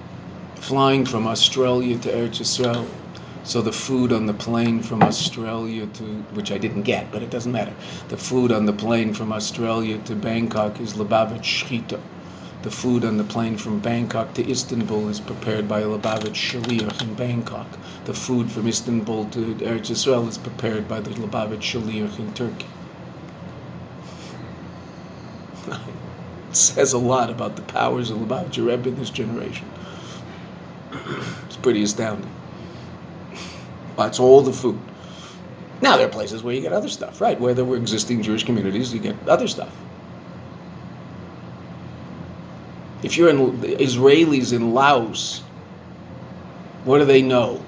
Flying 0.65 1.05
from 1.05 1.27
Australia 1.27 1.95
to 1.99 2.09
Eretz 2.11 2.41
Yisrael. 2.41 2.87
So 3.43 3.61
the 3.61 3.71
food 3.71 4.11
on 4.11 4.25
the 4.25 4.33
plane 4.33 4.81
from 4.81 5.03
Australia 5.03 5.85
to, 5.85 6.03
which 6.33 6.51
I 6.51 6.57
didn't 6.57 6.81
get, 6.81 7.11
but 7.11 7.21
it 7.21 7.29
doesn't 7.29 7.51
matter. 7.51 7.75
The 8.07 8.17
food 8.17 8.51
on 8.51 8.65
the 8.65 8.73
plane 8.73 9.13
from 9.13 9.31
Australia 9.31 9.99
to 10.05 10.15
Bangkok 10.15 10.79
is 10.81 10.95
Lubavitch 10.95 11.43
Shchita. 11.43 11.99
The 12.63 12.71
food 12.71 13.05
on 13.05 13.17
the 13.17 13.23
plane 13.23 13.57
from 13.57 13.77
Bangkok 13.77 14.33
to 14.33 14.49
Istanbul 14.49 15.07
is 15.09 15.19
prepared 15.19 15.67
by 15.67 15.83
Lubavitch 15.83 16.33
Shaliach 16.33 16.99
in 16.99 17.13
Bangkok. 17.13 17.67
The 18.05 18.15
food 18.15 18.51
from 18.51 18.67
Istanbul 18.67 19.25
to 19.25 19.53
Eretz 19.57 19.91
Yisrael 19.91 20.27
is 20.27 20.39
prepared 20.39 20.87
by 20.87 20.99
the 20.99 21.11
Lubavitch 21.11 21.61
Shaliach 21.61 22.17
in 22.17 22.33
Turkey. 22.33 22.65
says 26.51 26.91
a 26.91 26.97
lot 26.97 27.29
about 27.29 27.55
the 27.55 27.61
powers 27.61 28.09
of 28.09 28.17
Lubavitcher 28.17 28.65
Rebbe 28.65 28.89
in 28.89 28.95
this 28.95 29.11
generation. 29.11 29.67
Pretty 31.65 31.81
astounding. 31.81 32.29
That's 33.97 34.19
all 34.19 34.43
the 34.43 34.53
food. 34.53 34.79
Now 35.81 35.97
there 35.97 36.05
are 36.05 36.11
places 36.11 36.43
where 36.43 36.53
you 36.53 36.61
get 36.61 36.71
other 36.71 36.89
stuff, 36.89 37.19
right? 37.19 37.39
Where 37.39 37.55
there 37.55 37.65
were 37.65 37.75
existing 37.75 38.21
Jewish 38.21 38.43
communities, 38.43 38.93
you 38.93 38.99
get 38.99 39.15
other 39.27 39.47
stuff. 39.47 39.75
If 43.01 43.17
you're 43.17 43.29
in 43.29 43.57
Israelis 43.61 44.53
in 44.53 44.75
Laos, 44.75 45.39
what 46.83 46.99
do 46.99 47.05
they 47.05 47.23
know? 47.23 47.65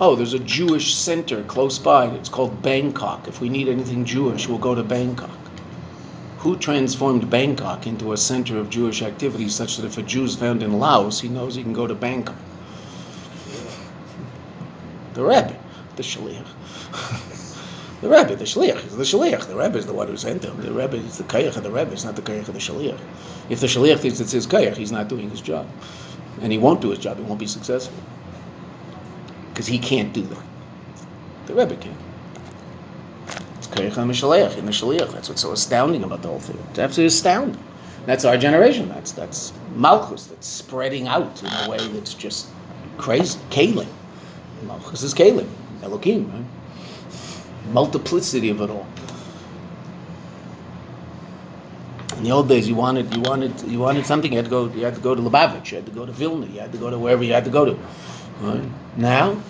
Oh, 0.00 0.16
there's 0.16 0.32
a 0.32 0.38
Jewish 0.38 0.94
center 0.94 1.42
close 1.42 1.78
by. 1.78 2.06
It's 2.06 2.30
called 2.30 2.62
Bangkok. 2.62 3.28
If 3.28 3.42
we 3.42 3.50
need 3.50 3.68
anything 3.68 4.06
Jewish, 4.06 4.48
we'll 4.48 4.56
go 4.56 4.74
to 4.74 4.82
Bangkok. 4.82 5.38
Who 6.38 6.56
transformed 6.56 7.28
Bangkok 7.28 7.86
into 7.86 8.14
a 8.14 8.16
center 8.16 8.56
of 8.56 8.70
Jewish 8.70 9.02
activity 9.02 9.50
such 9.50 9.76
that 9.76 9.84
if 9.84 9.98
a 9.98 10.02
Jew 10.02 10.24
is 10.24 10.36
found 10.36 10.62
in 10.62 10.78
Laos, 10.78 11.20
he 11.20 11.28
knows 11.28 11.54
he 11.54 11.62
can 11.62 11.74
go 11.74 11.86
to 11.86 11.94
Bangkok? 11.94 12.36
The 15.16 15.24
Rebbe, 15.24 15.56
the 15.96 16.02
Shaliach. 16.02 16.46
the 18.02 18.08
Rebbe, 18.10 18.36
the 18.36 18.44
Shaliach, 18.44 18.82
the 18.90 19.02
Shaliach. 19.02 19.46
The 19.46 19.56
Rebbe 19.56 19.78
is 19.78 19.86
the 19.86 19.94
one 19.94 20.08
who 20.08 20.16
sent 20.18 20.44
him. 20.44 20.60
The 20.60 20.70
Rebbe 20.70 20.98
is 20.98 21.16
the 21.16 21.24
Kayach 21.24 21.56
of 21.56 21.62
the 21.62 21.70
Rebbe, 21.70 21.90
it's 21.90 22.04
not 22.04 22.16
the 22.16 22.22
Kayach 22.22 22.48
of 22.48 22.52
the 22.52 22.60
Shaliach. 22.60 23.00
If 23.48 23.60
the 23.60 23.66
Shaliach 23.66 24.00
thinks 24.00 24.20
it's 24.20 24.32
his 24.32 24.46
Kayach, 24.46 24.76
he's 24.76 24.92
not 24.92 25.08
doing 25.08 25.30
his 25.30 25.40
job. 25.40 25.66
And 26.42 26.52
he 26.52 26.58
won't 26.58 26.82
do 26.82 26.90
his 26.90 26.98
job, 26.98 27.16
he 27.16 27.22
won't 27.22 27.40
be 27.40 27.46
successful. 27.46 27.96
Because 29.48 29.66
he 29.66 29.78
can't 29.78 30.12
do 30.12 30.20
that. 30.20 30.42
The 31.46 31.54
Rebbe 31.54 31.76
can. 31.76 31.96
It's 33.56 33.68
Kayach 33.68 33.92
HaMishaleach, 33.92 34.58
in 34.58 34.66
the 34.66 34.72
Shaliach. 34.72 35.12
That's 35.12 35.30
what's 35.30 35.40
so 35.40 35.52
astounding 35.52 36.04
about 36.04 36.20
the 36.20 36.28
whole 36.28 36.40
thing. 36.40 36.58
It's 36.68 36.78
absolutely 36.78 37.06
astounding. 37.06 37.64
That's 38.04 38.26
our 38.26 38.36
generation. 38.36 38.90
That's 38.90 39.12
that's 39.12 39.54
Malchus 39.74 40.26
that's 40.26 40.46
spreading 40.46 41.08
out 41.08 41.42
in 41.42 41.48
a 41.48 41.70
way 41.70 41.78
that's 41.88 42.12
just 42.12 42.48
crazy. 42.98 43.38
Kalim. 43.48 43.88
Malchus 44.62 45.02
is 45.02 45.14
Kalim. 45.14 45.48
Elohim, 45.82 46.30
right? 46.32 47.72
Multiplicity 47.72 48.50
of 48.50 48.60
it 48.60 48.70
all. 48.70 48.86
In 52.16 52.22
the 52.24 52.30
old 52.30 52.48
days, 52.48 52.66
you 52.66 52.74
wanted 52.74 53.14
you 53.14 53.20
wanted 53.20 53.60
you 53.62 53.78
wanted 53.78 54.06
something. 54.06 54.32
You 54.32 54.38
had 54.38 54.46
to 54.46 54.50
go. 54.50 54.68
You 54.68 54.84
had 54.84 54.94
to 54.94 55.00
go 55.00 55.14
to 55.14 55.20
Lubavitch. 55.20 55.70
You 55.70 55.76
had 55.76 55.86
to 55.86 55.92
go 55.92 56.06
to 56.06 56.12
Vilna. 56.12 56.46
You 56.46 56.60
had 56.60 56.72
to 56.72 56.78
go 56.78 56.88
to 56.88 56.98
wherever 56.98 57.22
you 57.22 57.34
had 57.34 57.44
to 57.44 57.50
go 57.50 57.64
to. 57.66 57.78
Right? 58.40 58.64
Now, 58.96 59.42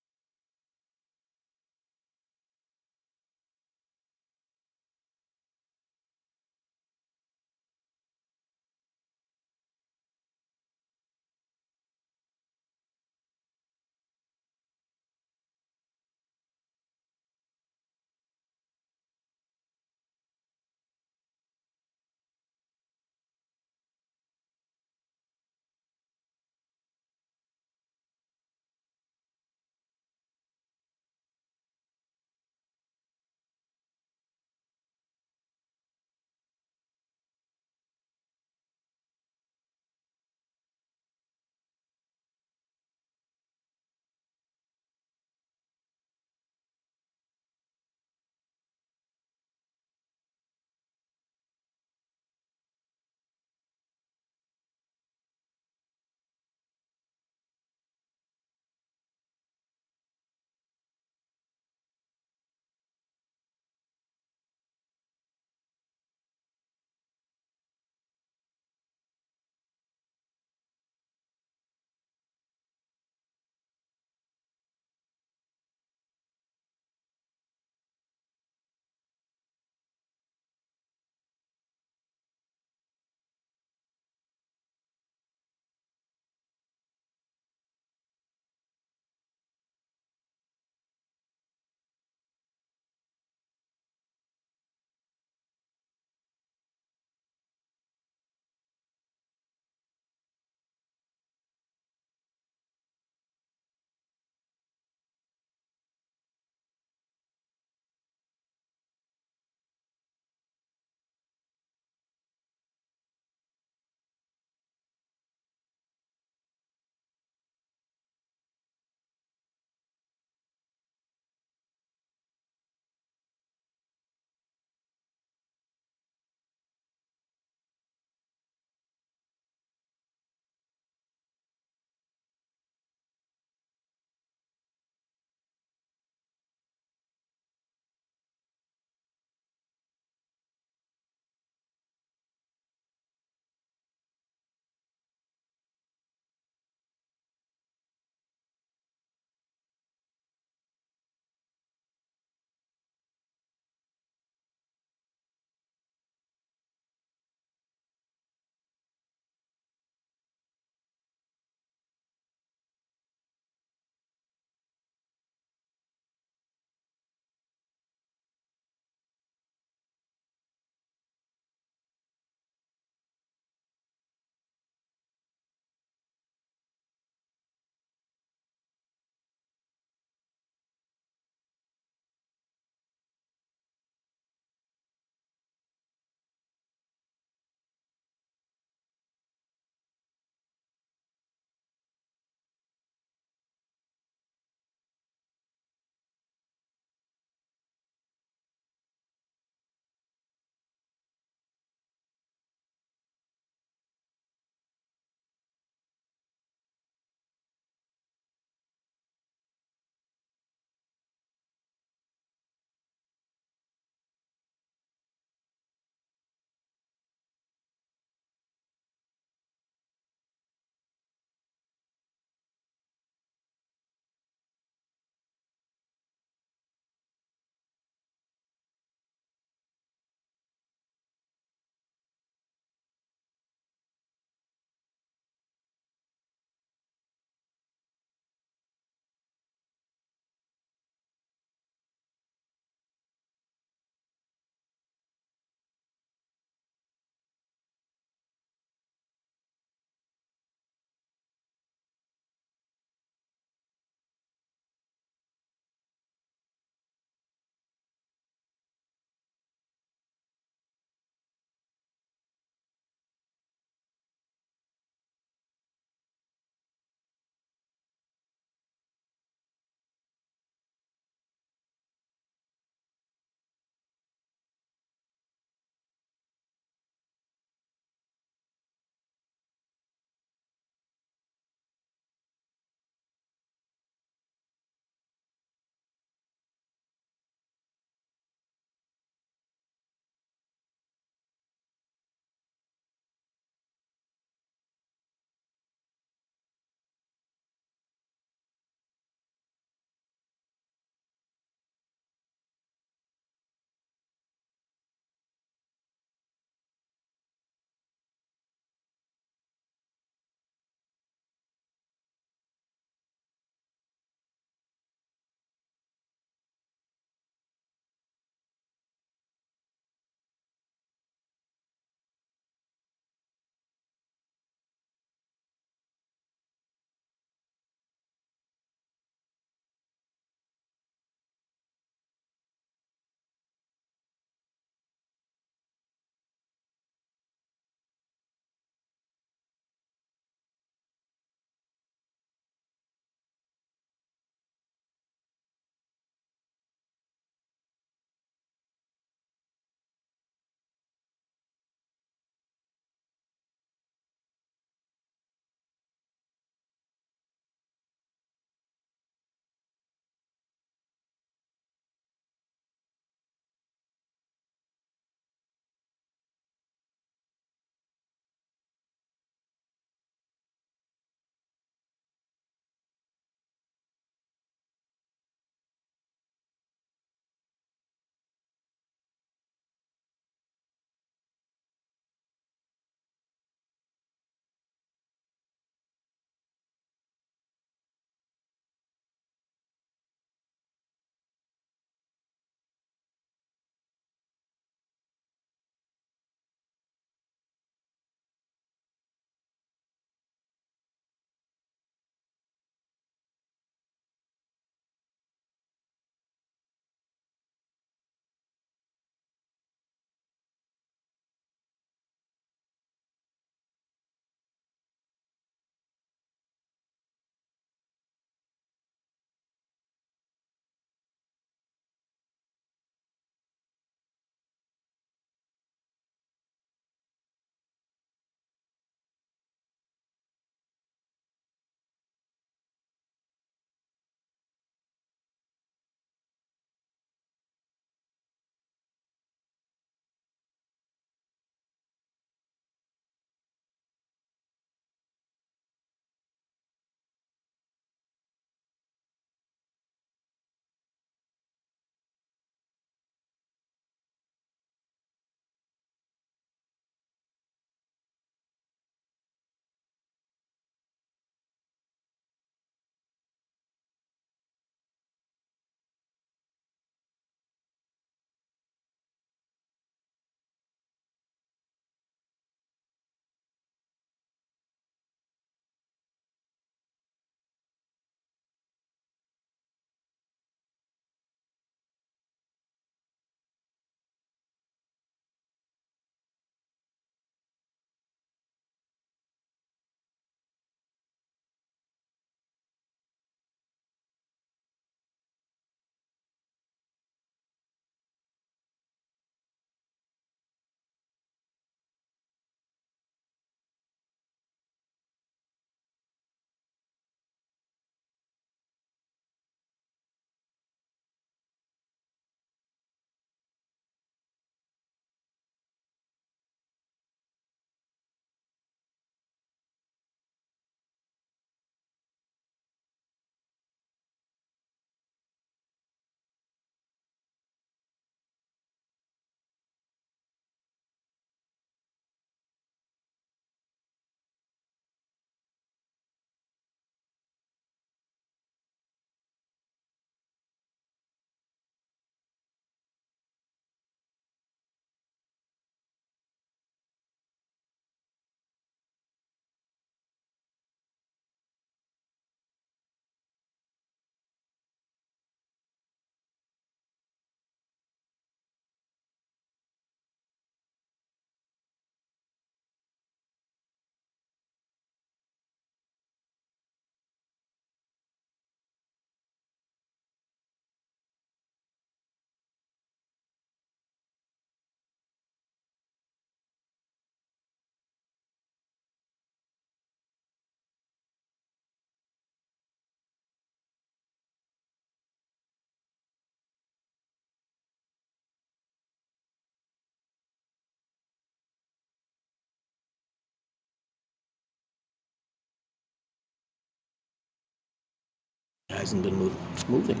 hasn't 598.72 599.02
been 599.02 599.14
moving. 599.16 599.38
It's 599.52 599.68
moving. 599.68 600.00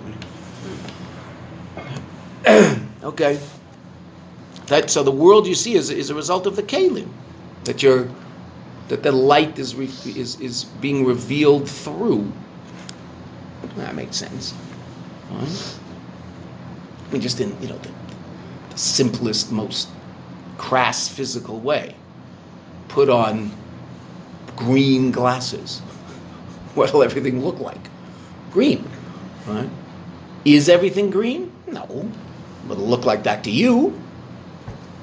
okay. 3.02 3.40
That, 4.66 4.90
so 4.90 5.02
the 5.02 5.10
world 5.10 5.46
you 5.46 5.54
see 5.54 5.74
is, 5.74 5.90
is 5.90 6.10
a 6.10 6.14
result 6.14 6.46
of 6.46 6.56
the 6.56 6.62
kalim, 6.62 7.08
that 7.64 7.82
you're, 7.82 8.08
that 8.88 9.02
the 9.02 9.12
light 9.12 9.58
is, 9.58 9.74
re, 9.74 9.86
is, 9.86 10.40
is 10.40 10.64
being 10.64 11.04
revealed 11.04 11.68
through. 11.68 12.32
That 13.76 13.94
makes 13.94 14.16
sense. 14.16 14.54
Right? 15.30 15.78
Mean, 17.12 17.20
just 17.20 17.40
in 17.40 17.54
you 17.60 17.68
know 17.68 17.78
the, 17.78 17.90
the 18.70 18.78
simplest, 18.78 19.52
most 19.52 19.88
crass 20.56 21.08
physical 21.08 21.60
way. 21.60 21.94
Put 22.88 23.10
on 23.10 23.50
green 24.56 25.10
glasses. 25.10 25.80
What'll 26.74 27.02
everything 27.02 27.44
look 27.44 27.58
like? 27.60 27.91
Green, 28.52 28.88
right? 29.46 29.68
Is 30.44 30.68
everything 30.68 31.10
green? 31.10 31.52
No, 31.66 32.10
it'll 32.70 32.86
look 32.86 33.04
like 33.04 33.22
that 33.24 33.44
to 33.44 33.50
you 33.50 33.98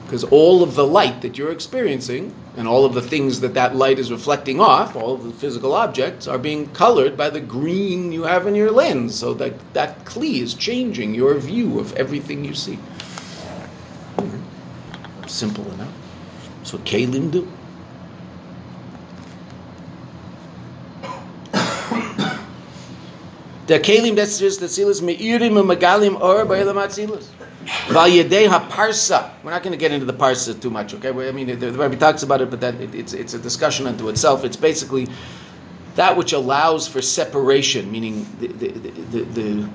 because 0.10 0.24
all 0.24 0.64
of 0.64 0.74
the 0.74 0.88
light 0.88 1.22
that 1.22 1.38
you're 1.38 1.52
experiencing 1.52 2.34
and 2.58 2.68
all 2.68 2.84
of 2.84 2.96
the 2.96 3.02
things 3.02 3.42
that 3.42 3.54
that 3.54 3.76
light 3.76 4.00
is 4.00 4.12
reflecting 4.12 4.60
off, 4.60 4.96
all 4.96 5.14
of 5.14 5.24
the 5.24 5.32
physical 5.32 5.72
objects, 5.74 6.26
are 6.26 6.40
being 6.40 6.68
colored 6.72 7.16
by 7.16 7.30
the 7.30 7.40
green 7.40 8.12
you 8.12 8.24
have 8.24 8.48
in 8.48 8.56
your 8.56 8.72
lens. 8.72 9.14
So 9.14 9.36
that 9.36 9.74
that 9.74 10.06
kli 10.06 10.42
is 10.42 10.56
changing 10.56 11.14
your 11.14 11.36
view 11.36 11.80
of 11.80 11.94
everything 11.94 12.44
you 12.44 12.56
see. 12.56 12.80
Mm-hmm. 14.18 15.28
Simple 15.28 15.72
enough. 15.74 15.94
That's 16.58 16.74
what 16.74 16.86
Kalim 16.86 17.30
do. 17.30 17.48
The 23.70 23.80
Kalim 23.80 24.16
that's 24.16 24.40
just 24.40 24.60
the 24.62 24.66
tzilas 24.66 25.00
meirim 25.00 25.60
and 25.60 25.70
magalim 25.70 26.20
or 26.20 26.44
ba'elam 26.44 26.84
atzilas. 26.84 27.28
Valyedei 27.86 28.50
haparsa. 28.50 29.30
We're 29.44 29.52
not 29.52 29.62
going 29.62 29.74
to 29.74 29.78
get 29.78 29.92
into 29.92 30.08
the 30.08 30.14
parsa 30.14 30.60
too 30.60 30.72
much, 30.72 30.96
okay? 30.96 31.10
I 31.10 31.32
mean, 31.32 31.46
the, 31.46 31.54
the 31.54 31.72
Rebbe 31.74 31.96
talks 31.96 32.24
about 32.24 32.42
it, 32.42 32.50
but 32.50 32.62
that 32.62 32.82
it, 32.82 32.96
it's 32.96 33.14
it's 33.14 33.36
a 33.36 33.38
discussion 33.38 33.86
unto 33.86 34.10
itself. 34.10 34.44
It's 34.44 34.58
basically 34.58 35.08
that 35.94 36.18
which 36.18 36.34
allows 36.34 36.88
for 36.88 37.00
separation, 37.00 37.92
meaning 37.92 38.26
the 38.40 38.48
the, 38.48 38.70
the, 38.72 39.22
the 39.22 39.70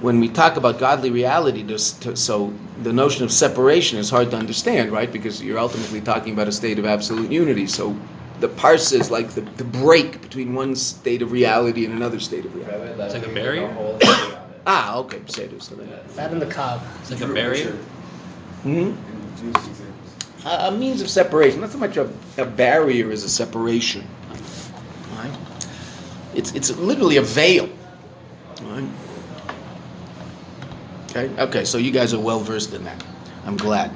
when 0.00 0.20
we 0.20 0.28
talk 0.28 0.56
about 0.56 0.78
godly 0.78 1.10
reality, 1.10 1.76
so 1.76 2.52
the 2.84 2.92
notion 2.92 3.24
of 3.24 3.32
separation 3.32 3.98
is 3.98 4.10
hard 4.10 4.30
to 4.30 4.36
understand, 4.36 4.92
right? 4.92 5.10
Because 5.10 5.42
you're 5.42 5.58
ultimately 5.58 6.00
talking 6.00 6.34
about 6.34 6.46
a 6.46 6.52
state 6.52 6.78
of 6.78 6.84
absolute 6.84 7.32
unity. 7.32 7.66
So 7.66 7.96
the 8.40 8.48
parsa 8.48 8.98
is 9.00 9.10
like 9.10 9.30
the, 9.30 9.42
the 9.42 9.64
break 9.64 10.20
between 10.20 10.54
one 10.54 10.74
state 10.76 11.22
of 11.22 11.32
reality 11.32 11.84
and 11.84 11.94
another 11.94 12.20
state 12.20 12.44
of 12.44 12.54
reality. 12.54 13.00
It's 13.02 13.14
like 13.14 13.26
a 13.26 13.34
barrier? 13.34 13.68
Ah, 14.66 14.96
okay, 14.96 15.20
Seder. 15.26 15.60
So 15.60 15.74
then, 15.74 15.90
That 16.16 16.32
in 16.32 16.38
the 16.38 16.46
Kav. 16.46 16.80
It's 17.00 17.10
like 17.10 17.20
a 17.20 17.32
barrier? 17.32 17.72
hmm? 18.62 18.94
A, 20.46 20.68
a 20.68 20.70
means 20.70 21.02
of 21.02 21.10
separation, 21.10 21.60
not 21.60 21.70
so 21.70 21.78
much 21.78 21.96
a, 21.96 22.10
a 22.38 22.46
barrier 22.46 23.10
as 23.10 23.24
a 23.24 23.28
separation. 23.28 24.06
Right? 25.16 25.36
It's, 26.34 26.52
it's 26.54 26.70
literally 26.76 27.18
a 27.18 27.22
veil. 27.22 27.68
Right? 28.62 28.88
Okay, 31.10 31.42
okay, 31.42 31.64
so 31.64 31.78
you 31.78 31.90
guys 31.90 32.14
are 32.14 32.20
well 32.20 32.40
versed 32.40 32.72
in 32.72 32.84
that. 32.84 33.04
I'm 33.44 33.56
glad. 33.56 33.92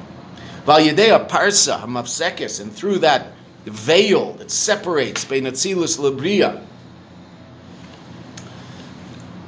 Val 0.66 0.80
Yedea 0.80 1.28
Parsa 1.28 1.80
Hamapsekis, 1.80 2.60
and 2.60 2.70
through 2.70 2.98
that 2.98 3.32
veil 3.70 4.34
that 4.34 4.50
separates 4.50 5.24
Beinatzilus 5.24 5.98
Labria. 5.98 6.62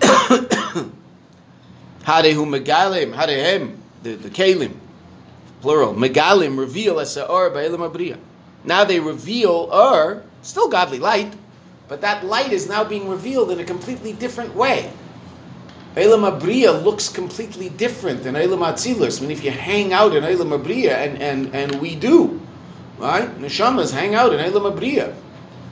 Harehu 2.02 2.44
Megalim, 2.46 3.14
Harehem, 3.14 3.76
the, 4.02 4.14
the 4.14 4.30
Kalim, 4.30 4.74
plural. 5.60 5.94
Megalim 5.94 6.58
reveal 6.58 6.98
as 7.00 7.16
or 7.16 7.50
ba'elam 7.50 7.90
abriya. 7.90 8.18
Now 8.64 8.84
they 8.84 9.00
reveal 9.00 9.68
or 9.72 10.22
still 10.42 10.68
godly 10.68 10.98
light, 10.98 11.34
but 11.88 12.00
that 12.02 12.24
light 12.24 12.52
is 12.52 12.68
now 12.68 12.84
being 12.84 13.08
revealed 13.08 13.50
in 13.50 13.60
a 13.60 13.64
completely 13.64 14.12
different 14.12 14.54
way. 14.54 14.92
Elam 15.96 16.20
Abriya 16.20 16.84
looks 16.84 17.08
completely 17.08 17.68
different 17.70 18.22
than 18.22 18.36
Elam 18.36 18.60
Atzilus. 18.60 19.18
I 19.18 19.22
mean, 19.22 19.32
if 19.32 19.42
you 19.42 19.50
hang 19.50 19.92
out 19.92 20.14
in 20.14 20.22
Elam 20.22 20.50
Abriya, 20.50 20.94
and, 20.94 21.20
and, 21.20 21.54
and 21.54 21.80
we 21.80 21.96
do, 21.96 22.40
right? 23.00 23.28
Neshamas 23.38 23.92
hang 23.92 24.14
out 24.14 24.32
in 24.32 24.40
Elam 24.40 24.72
Abriya. 24.72 25.14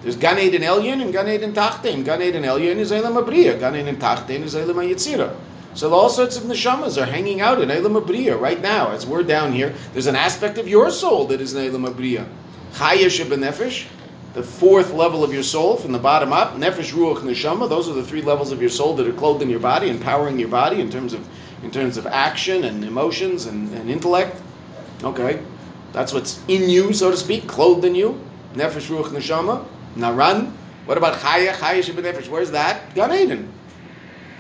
There's 0.02 0.16
Gan 0.16 0.38
Eden 0.38 0.62
Elyon 0.62 1.02
and 1.02 1.12
Gan 1.12 1.28
Eden 1.28 1.52
Tachtein. 1.52 2.04
Gan 2.04 2.22
Eden 2.22 2.44
Elyon 2.44 2.76
is 2.76 2.92
Elam 2.92 3.14
Abriya. 3.14 3.58
Gan 3.58 3.76
Eden 3.76 3.96
Tachtein 3.96 4.42
is 4.42 4.54
Elam 4.54 4.76
Yitzira. 4.76 5.34
So 5.74 5.92
all 5.92 6.08
sorts 6.08 6.36
of 6.36 6.44
neshamas 6.44 7.00
are 7.00 7.06
hanging 7.06 7.40
out 7.40 7.60
in 7.60 7.70
Elam 7.70 7.94
Abriya 7.94 8.40
right 8.40 8.60
now. 8.60 8.90
As 8.90 9.06
we're 9.06 9.22
down 9.22 9.52
here, 9.52 9.74
there's 9.92 10.06
an 10.06 10.16
aspect 10.16 10.58
of 10.58 10.66
your 10.66 10.90
soul 10.90 11.26
that 11.26 11.40
is 11.40 11.54
in 11.54 11.66
Elam 11.66 11.84
Abriya. 11.84 12.26
Chaya 12.72 13.08
Nefesh, 13.08 13.86
the 14.34 14.42
fourth 14.42 14.92
level 14.92 15.22
of 15.22 15.32
your 15.32 15.42
soul 15.42 15.76
from 15.76 15.92
the 15.92 15.98
bottom 15.98 16.32
up. 16.32 16.54
Nefesh, 16.54 16.92
Ruach, 16.92 17.18
Neshama. 17.18 17.68
Those 17.68 17.88
are 17.88 17.94
the 17.94 18.04
three 18.04 18.22
levels 18.22 18.52
of 18.52 18.60
your 18.60 18.70
soul 18.70 18.94
that 18.96 19.06
are 19.06 19.12
clothed 19.12 19.42
in 19.42 19.50
your 19.50 19.60
body, 19.60 19.88
empowering 19.88 20.38
your 20.38 20.48
body 20.48 20.80
in 20.80 20.90
terms 20.90 21.12
of 21.12 21.28
in 21.62 21.70
terms 21.70 21.96
of 21.96 22.06
action 22.06 22.64
and 22.64 22.84
emotions 22.84 23.46
and, 23.46 23.72
and 23.74 23.90
intellect. 23.90 24.40
Okay, 25.02 25.42
that's 25.92 26.12
what's 26.12 26.42
in 26.48 26.68
you, 26.68 26.92
so 26.92 27.10
to 27.10 27.16
speak, 27.16 27.46
clothed 27.46 27.84
in 27.84 27.94
you. 27.94 28.20
Nefesh, 28.54 28.88
Ruach, 28.88 29.08
Neshama. 29.10 29.64
Now 29.96 30.12
run. 30.12 30.56
What 30.86 30.98
about 30.98 31.14
Chaya? 31.16 31.52
Chaya 31.52 31.82
Nefesh. 31.82 32.28
Where's 32.28 32.50
that? 32.52 32.94
Gan 32.94 33.12
Eden. 33.12 33.52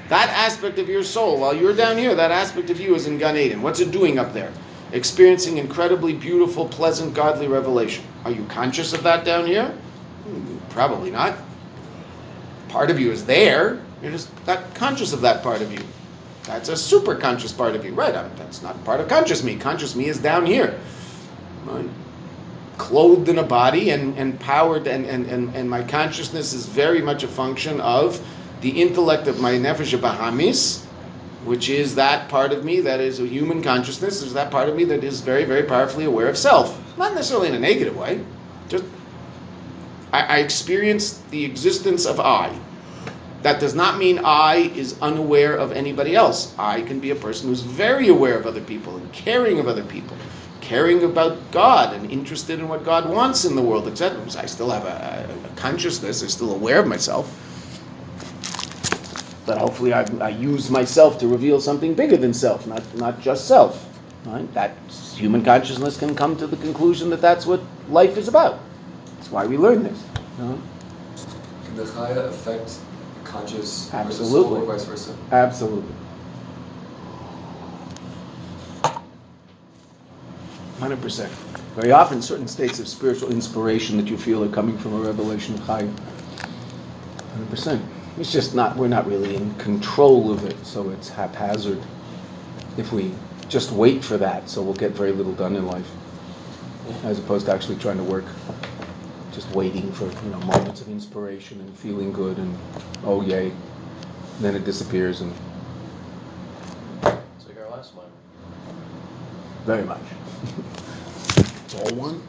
That 0.08 0.30
aspect 0.30 0.78
of 0.78 0.88
your 0.88 1.02
soul, 1.02 1.38
while 1.38 1.54
you're 1.54 1.74
down 1.74 1.98
here, 1.98 2.14
that 2.14 2.30
aspect 2.30 2.70
of 2.70 2.80
you 2.80 2.94
is 2.94 3.06
in 3.06 3.18
Gan 3.18 3.36
Eden. 3.36 3.60
What's 3.60 3.80
it 3.80 3.90
doing 3.90 4.18
up 4.18 4.32
there? 4.32 4.50
Experiencing 4.92 5.58
incredibly 5.58 6.14
beautiful, 6.14 6.66
pleasant, 6.66 7.12
godly 7.12 7.46
revelation. 7.46 8.04
Are 8.24 8.30
you 8.30 8.44
conscious 8.46 8.94
of 8.94 9.02
that 9.02 9.24
down 9.24 9.46
here? 9.46 9.66
Hmm, 9.66 10.56
Probably 10.70 11.10
not. 11.10 11.36
Part 12.68 12.90
of 12.90 12.98
you 12.98 13.10
is 13.10 13.26
there. 13.26 13.82
You're 14.02 14.12
just 14.12 14.30
not 14.46 14.74
conscious 14.74 15.12
of 15.12 15.20
that 15.22 15.42
part 15.42 15.60
of 15.60 15.72
you. 15.72 15.80
That's 16.44 16.70
a 16.70 16.76
super 16.76 17.14
conscious 17.14 17.52
part 17.52 17.74
of 17.76 17.84
you. 17.84 17.92
Right, 17.92 18.14
I'm, 18.14 18.34
that's 18.36 18.62
not 18.62 18.82
part 18.84 19.00
of 19.00 19.08
conscious 19.08 19.42
me. 19.42 19.56
Conscious 19.56 19.94
me 19.94 20.06
is 20.06 20.18
down 20.18 20.46
here. 20.46 20.78
Right? 21.64 21.88
Clothed 22.76 23.28
in 23.28 23.38
a 23.38 23.42
body 23.42 23.90
and, 23.90 24.16
and 24.16 24.38
powered, 24.38 24.86
and, 24.86 25.04
and, 25.04 25.26
and, 25.26 25.54
and 25.54 25.68
my 25.68 25.82
consciousness 25.82 26.52
is 26.52 26.66
very 26.66 27.02
much 27.02 27.22
a 27.22 27.28
function 27.28 27.80
of 27.80 28.24
the 28.60 28.82
intellect 28.82 29.26
of 29.26 29.40
my 29.40 29.52
nefesh 29.52 29.96
bahamis, 29.98 30.84
which 31.44 31.68
is 31.68 31.94
that 31.96 32.28
part 32.28 32.52
of 32.52 32.64
me 32.64 32.80
that 32.80 33.00
is 33.00 33.20
a 33.20 33.26
human 33.26 33.62
consciousness, 33.62 34.22
is 34.22 34.34
that 34.34 34.50
part 34.50 34.68
of 34.68 34.76
me 34.76 34.84
that 34.84 35.04
is 35.04 35.20
very, 35.20 35.44
very 35.44 35.62
powerfully 35.62 36.04
aware 36.04 36.28
of 36.28 36.36
self. 36.36 36.78
Not 36.96 37.14
necessarily 37.14 37.48
in 37.48 37.54
a 37.54 37.60
negative 37.60 37.96
way. 37.96 38.24
Just 38.68 38.84
I, 40.12 40.22
I 40.22 40.36
experience 40.38 41.18
the 41.30 41.44
existence 41.44 42.06
of 42.06 42.20
I. 42.20 42.56
That 43.42 43.60
does 43.60 43.74
not 43.74 43.98
mean 43.98 44.20
I 44.24 44.72
is 44.74 45.00
unaware 45.00 45.56
of 45.56 45.72
anybody 45.72 46.16
else. 46.16 46.54
I 46.58 46.82
can 46.82 46.98
be 46.98 47.10
a 47.10 47.14
person 47.14 47.48
who's 47.48 47.60
very 47.60 48.08
aware 48.08 48.36
of 48.36 48.46
other 48.46 48.60
people 48.60 48.96
and 48.96 49.12
caring 49.12 49.60
of 49.60 49.68
other 49.68 49.84
people, 49.84 50.16
caring 50.68 51.02
about 51.02 51.38
God 51.50 51.94
and 51.94 52.10
interested 52.10 52.60
in 52.60 52.68
what 52.68 52.84
God 52.84 53.08
wants 53.08 53.46
in 53.46 53.56
the 53.56 53.62
world, 53.62 53.88
etc. 53.88 54.20
I 54.36 54.44
still 54.44 54.68
have 54.68 54.84
a, 54.84 55.26
a 55.50 55.56
consciousness. 55.56 56.22
I'm 56.22 56.28
still 56.28 56.52
aware 56.54 56.80
of 56.80 56.86
myself 56.86 57.26
but 59.46 59.56
hopefully 59.56 59.94
I, 59.94 60.02
I, 60.20 60.28
use 60.28 60.68
myself 60.68 61.18
to 61.20 61.26
reveal 61.26 61.58
something 61.58 61.94
bigger 61.94 62.18
than 62.18 62.34
self, 62.34 62.66
not, 62.66 62.82
not 62.96 63.18
just 63.18 63.48
self. 63.48 63.88
Right? 64.26 64.52
That 64.52 64.76
human 65.14 65.42
consciousness 65.42 65.96
can 65.96 66.14
come 66.14 66.36
to 66.36 66.46
the 66.46 66.58
conclusion 66.58 67.08
that 67.08 67.22
that's 67.22 67.46
what 67.46 67.62
life 67.88 68.18
is 68.18 68.28
about. 68.28 68.60
That's 69.16 69.30
why 69.30 69.46
we 69.46 69.56
learn 69.56 69.84
this. 69.84 70.04
Can 70.36 71.76
the 71.76 71.84
chaya 71.84 72.28
affect 72.28 72.78
conscious 73.24 73.92
Absolutely. 73.94 74.60
or 74.60 74.64
vice 74.66 74.84
versa? 74.84 75.16
Absolutely. 75.32 75.94
Hundred 80.78 81.00
percent. 81.02 81.32
Very 81.74 81.92
often, 81.92 82.22
certain 82.22 82.48
states 82.48 82.78
of 82.80 82.88
spiritual 82.88 83.30
inspiration 83.32 83.96
that 83.96 84.08
you 84.08 84.16
feel 84.18 84.44
are 84.44 84.48
coming 84.48 84.78
from 84.78 84.94
a 84.94 84.98
revelation 85.00 85.54
of. 85.56 85.66
Hundred 87.32 87.50
percent. 87.50 87.84
It's 88.18 88.32
just 88.32 88.54
not, 88.54 88.76
we're 88.76 88.88
not 88.88 89.06
really 89.06 89.36
in 89.36 89.54
control 89.56 90.32
of 90.32 90.44
it, 90.44 90.56
so 90.66 90.90
it's 90.90 91.08
haphazard. 91.08 91.80
If 92.76 92.92
we 92.92 93.12
just 93.48 93.70
wait 93.72 94.04
for 94.04 94.16
that, 94.18 94.48
so 94.48 94.62
we'll 94.62 94.74
get 94.74 94.92
very 94.92 95.12
little 95.12 95.34
done 95.34 95.56
in 95.56 95.66
life, 95.66 95.88
as 97.04 97.18
opposed 97.18 97.46
to 97.46 97.52
actually 97.52 97.76
trying 97.76 97.96
to 97.98 98.02
work, 98.04 98.24
just 99.32 99.48
waiting 99.52 99.92
for 99.92 100.06
you 100.06 100.30
know 100.30 100.40
moments 100.40 100.80
of 100.80 100.88
inspiration 100.88 101.60
and 101.60 101.76
feeling 101.78 102.12
good 102.12 102.38
and 102.38 102.58
oh 103.04 103.22
yay, 103.22 103.52
then 104.40 104.56
it 104.56 104.64
disappears 104.64 105.20
and 105.20 105.32
It's 107.02 107.46
like 107.48 107.58
our 107.58 107.70
last 107.70 107.94
one. 107.94 108.10
very 109.64 109.84
much. 109.84 110.02
It's 111.64 111.74
all 111.74 111.94
one. 111.94 112.22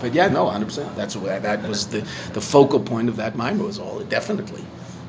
but 0.00 0.12
yeah, 0.12 0.28
no, 0.28 0.48
hundred 0.48 0.66
percent. 0.66 0.94
That's 0.96 1.16
where 1.16 1.40
that 1.40 1.66
was 1.66 1.86
the 1.88 2.00
the 2.32 2.40
focal 2.40 2.80
point 2.80 3.08
of 3.08 3.16
that 3.16 3.36
mind 3.36 3.62
was 3.62 3.78
all 3.78 4.00
definitely, 4.00 4.64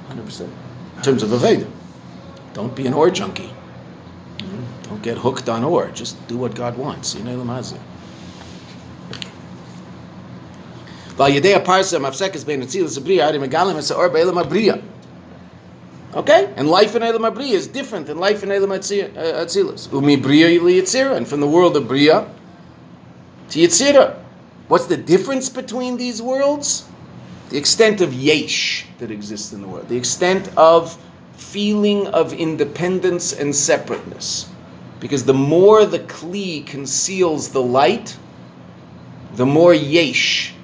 hundred 0.08 0.26
percent. 0.26 0.52
in 0.96 1.02
terms 1.04 1.24
of 1.24 1.30
Aveda. 1.30 1.70
Don't 2.54 2.76
be 2.76 2.88
an 2.88 2.94
ore 2.94 3.12
junkie. 3.12 3.52
Don't 4.84 5.02
get 5.04 5.18
hooked 5.18 5.50
on 5.50 5.64
ore. 5.64 5.92
Just 5.92 6.16
do 6.28 6.38
what 6.38 6.56
God 6.56 6.78
wants. 6.78 7.14
You 7.16 7.24
know, 7.24 7.38
Lamazah. 7.38 7.80
Okay? 16.18 16.52
And 16.58 16.68
life 16.68 16.96
in 16.96 17.04
Elam 17.04 17.22
Abriya 17.22 17.52
is 17.52 17.68
different 17.68 18.08
than 18.08 18.18
life 18.18 18.42
in 18.42 18.52
Elam 18.52 18.72
uh, 18.72 18.76
Atzilus. 18.76 19.94
Umi 19.94 20.18
Briya 20.18 20.60
Yitzira, 20.60 21.16
and 21.16 21.28
from 21.28 21.42
the 21.42 21.48
world 21.48 21.78
of 21.78 21.84
Briya 21.84 22.28
to 23.52 23.60
Yitzira. 23.60 24.18
What's 24.68 24.88
the 24.88 24.98
difference 24.98 25.48
between 25.48 25.96
these 25.96 26.20
worlds? 26.20 26.90
The 27.50 27.58
extent 27.58 28.02
of 28.02 28.14
yesh 28.14 28.88
that 28.98 29.12
exists 29.12 29.54
in 29.54 29.62
the 29.62 29.68
world, 29.68 29.88
the 29.90 29.96
extent 29.96 30.50
of 30.58 30.98
feeling 31.34 32.08
of 32.08 32.34
independence 32.34 33.32
and 33.32 33.56
separateness. 33.56 34.50
Because 35.00 35.24
the 35.24 35.36
more 35.36 35.86
the 35.86 36.00
Kli 36.00 36.66
conceals 36.66 37.50
the 37.50 37.62
light, 37.62 38.18
the 39.36 39.46
more 39.46 39.74
yesh, 39.74 40.56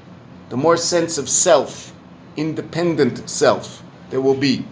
the 0.50 0.58
more 0.58 0.78
sense 0.78 1.20
of 1.20 1.30
self, 1.30 1.94
independent 2.36 3.30
self 3.30 3.84
there 4.10 4.20
will 4.20 4.36
be. 4.36 4.66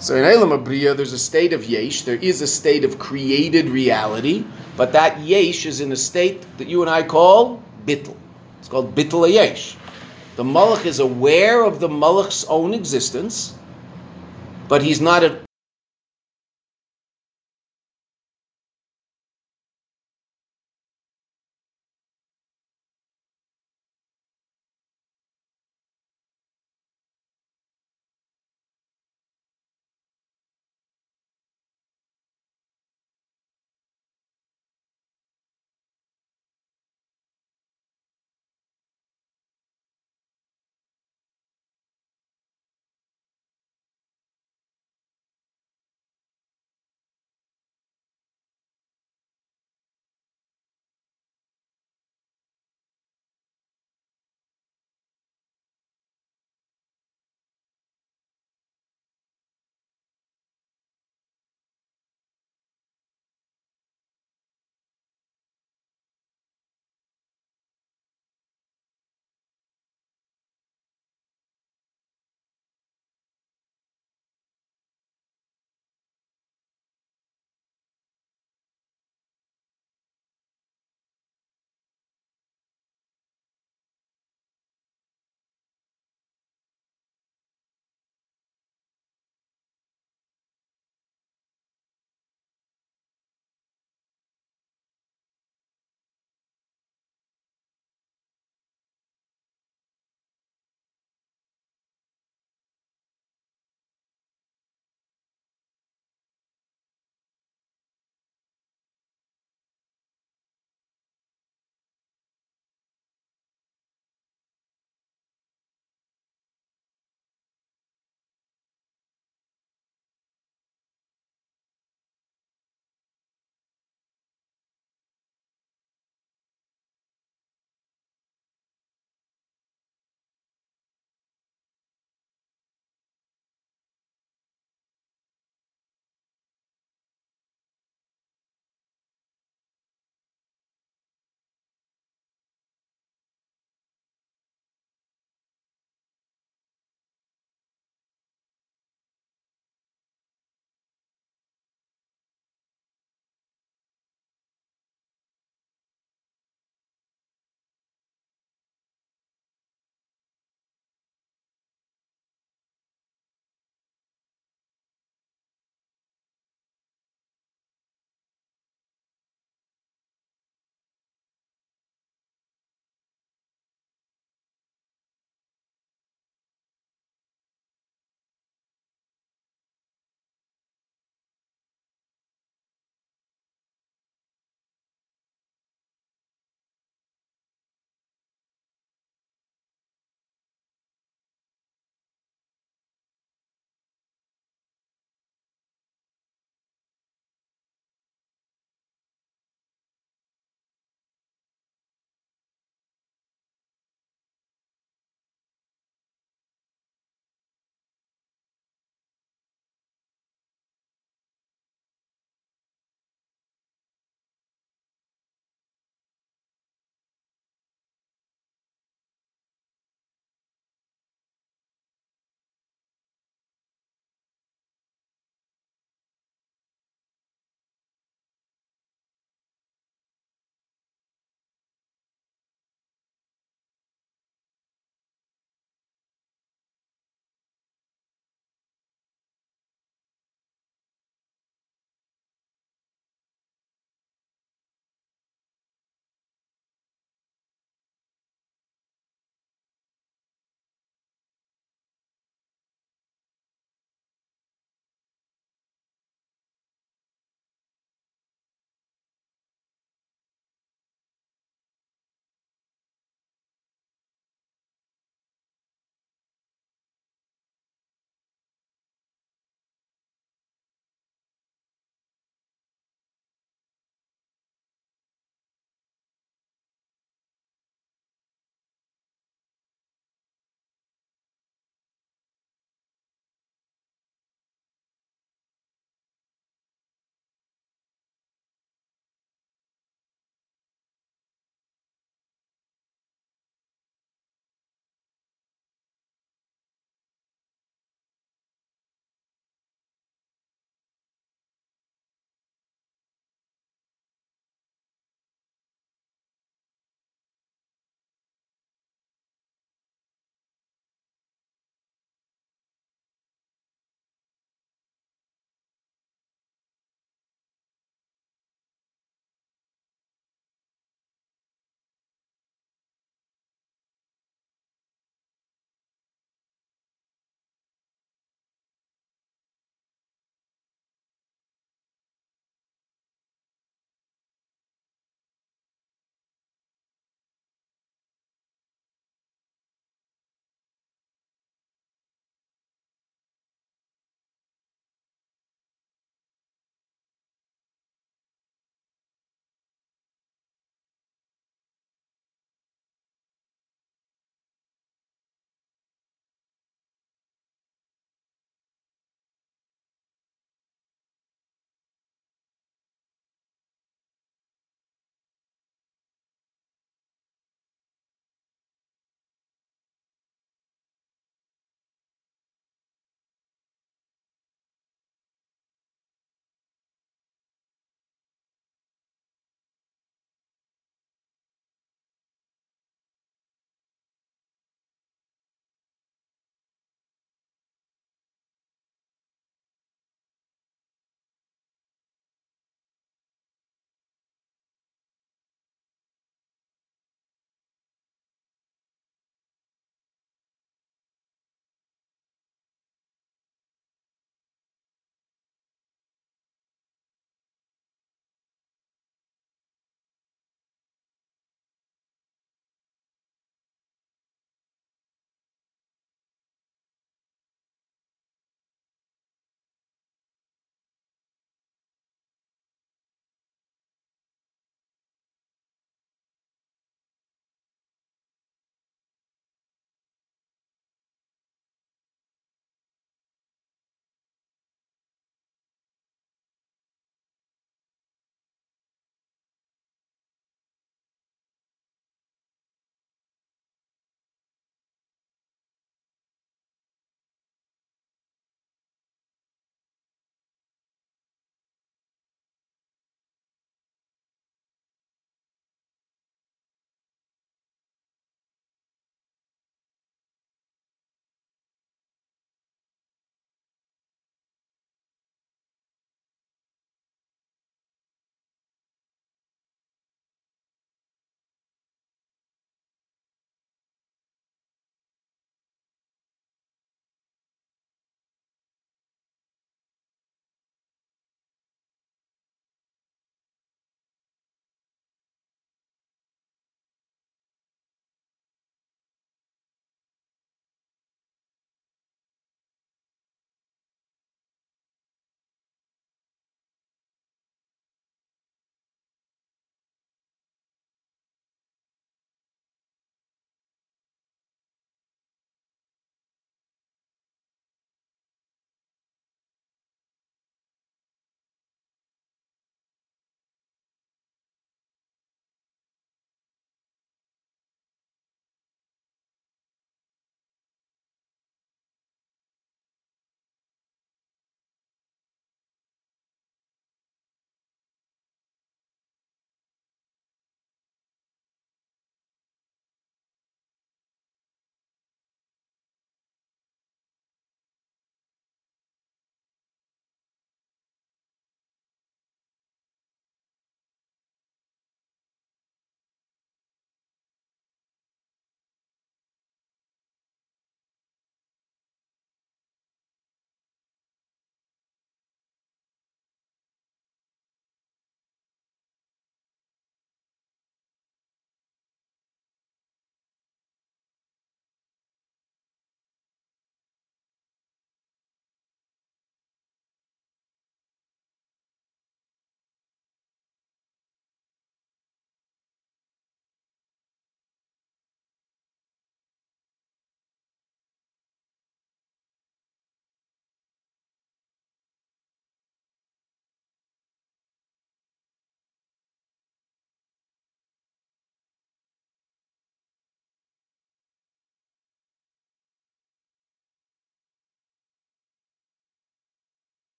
So 0.00 0.16
in 0.16 0.24
Elam 0.24 0.48
Abriya, 0.48 0.96
there's 0.96 1.12
a 1.12 1.18
state 1.18 1.52
of 1.52 1.66
yesh, 1.66 2.02
there 2.02 2.16
is 2.16 2.40
a 2.40 2.46
state 2.46 2.84
of 2.84 2.98
created 2.98 3.68
reality, 3.68 4.46
but 4.74 4.92
that 4.92 5.20
yesh 5.20 5.66
is 5.66 5.82
in 5.82 5.92
a 5.92 5.96
state 5.96 6.40
that 6.56 6.68
you 6.68 6.80
and 6.80 6.88
I 6.88 7.02
call 7.02 7.62
bittel. 7.84 8.16
It's 8.60 8.68
called 8.68 8.94
bittel 8.94 9.30
yesh. 9.30 9.76
The 10.36 10.42
malach 10.42 10.86
is 10.86 11.00
aware 11.00 11.64
of 11.64 11.80
the 11.80 11.88
malach's 11.88 12.46
own 12.46 12.72
existence, 12.72 13.58
but 14.68 14.80
he's 14.80 15.02
not 15.02 15.22
at 15.22 15.42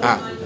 Ah. 0.00 0.37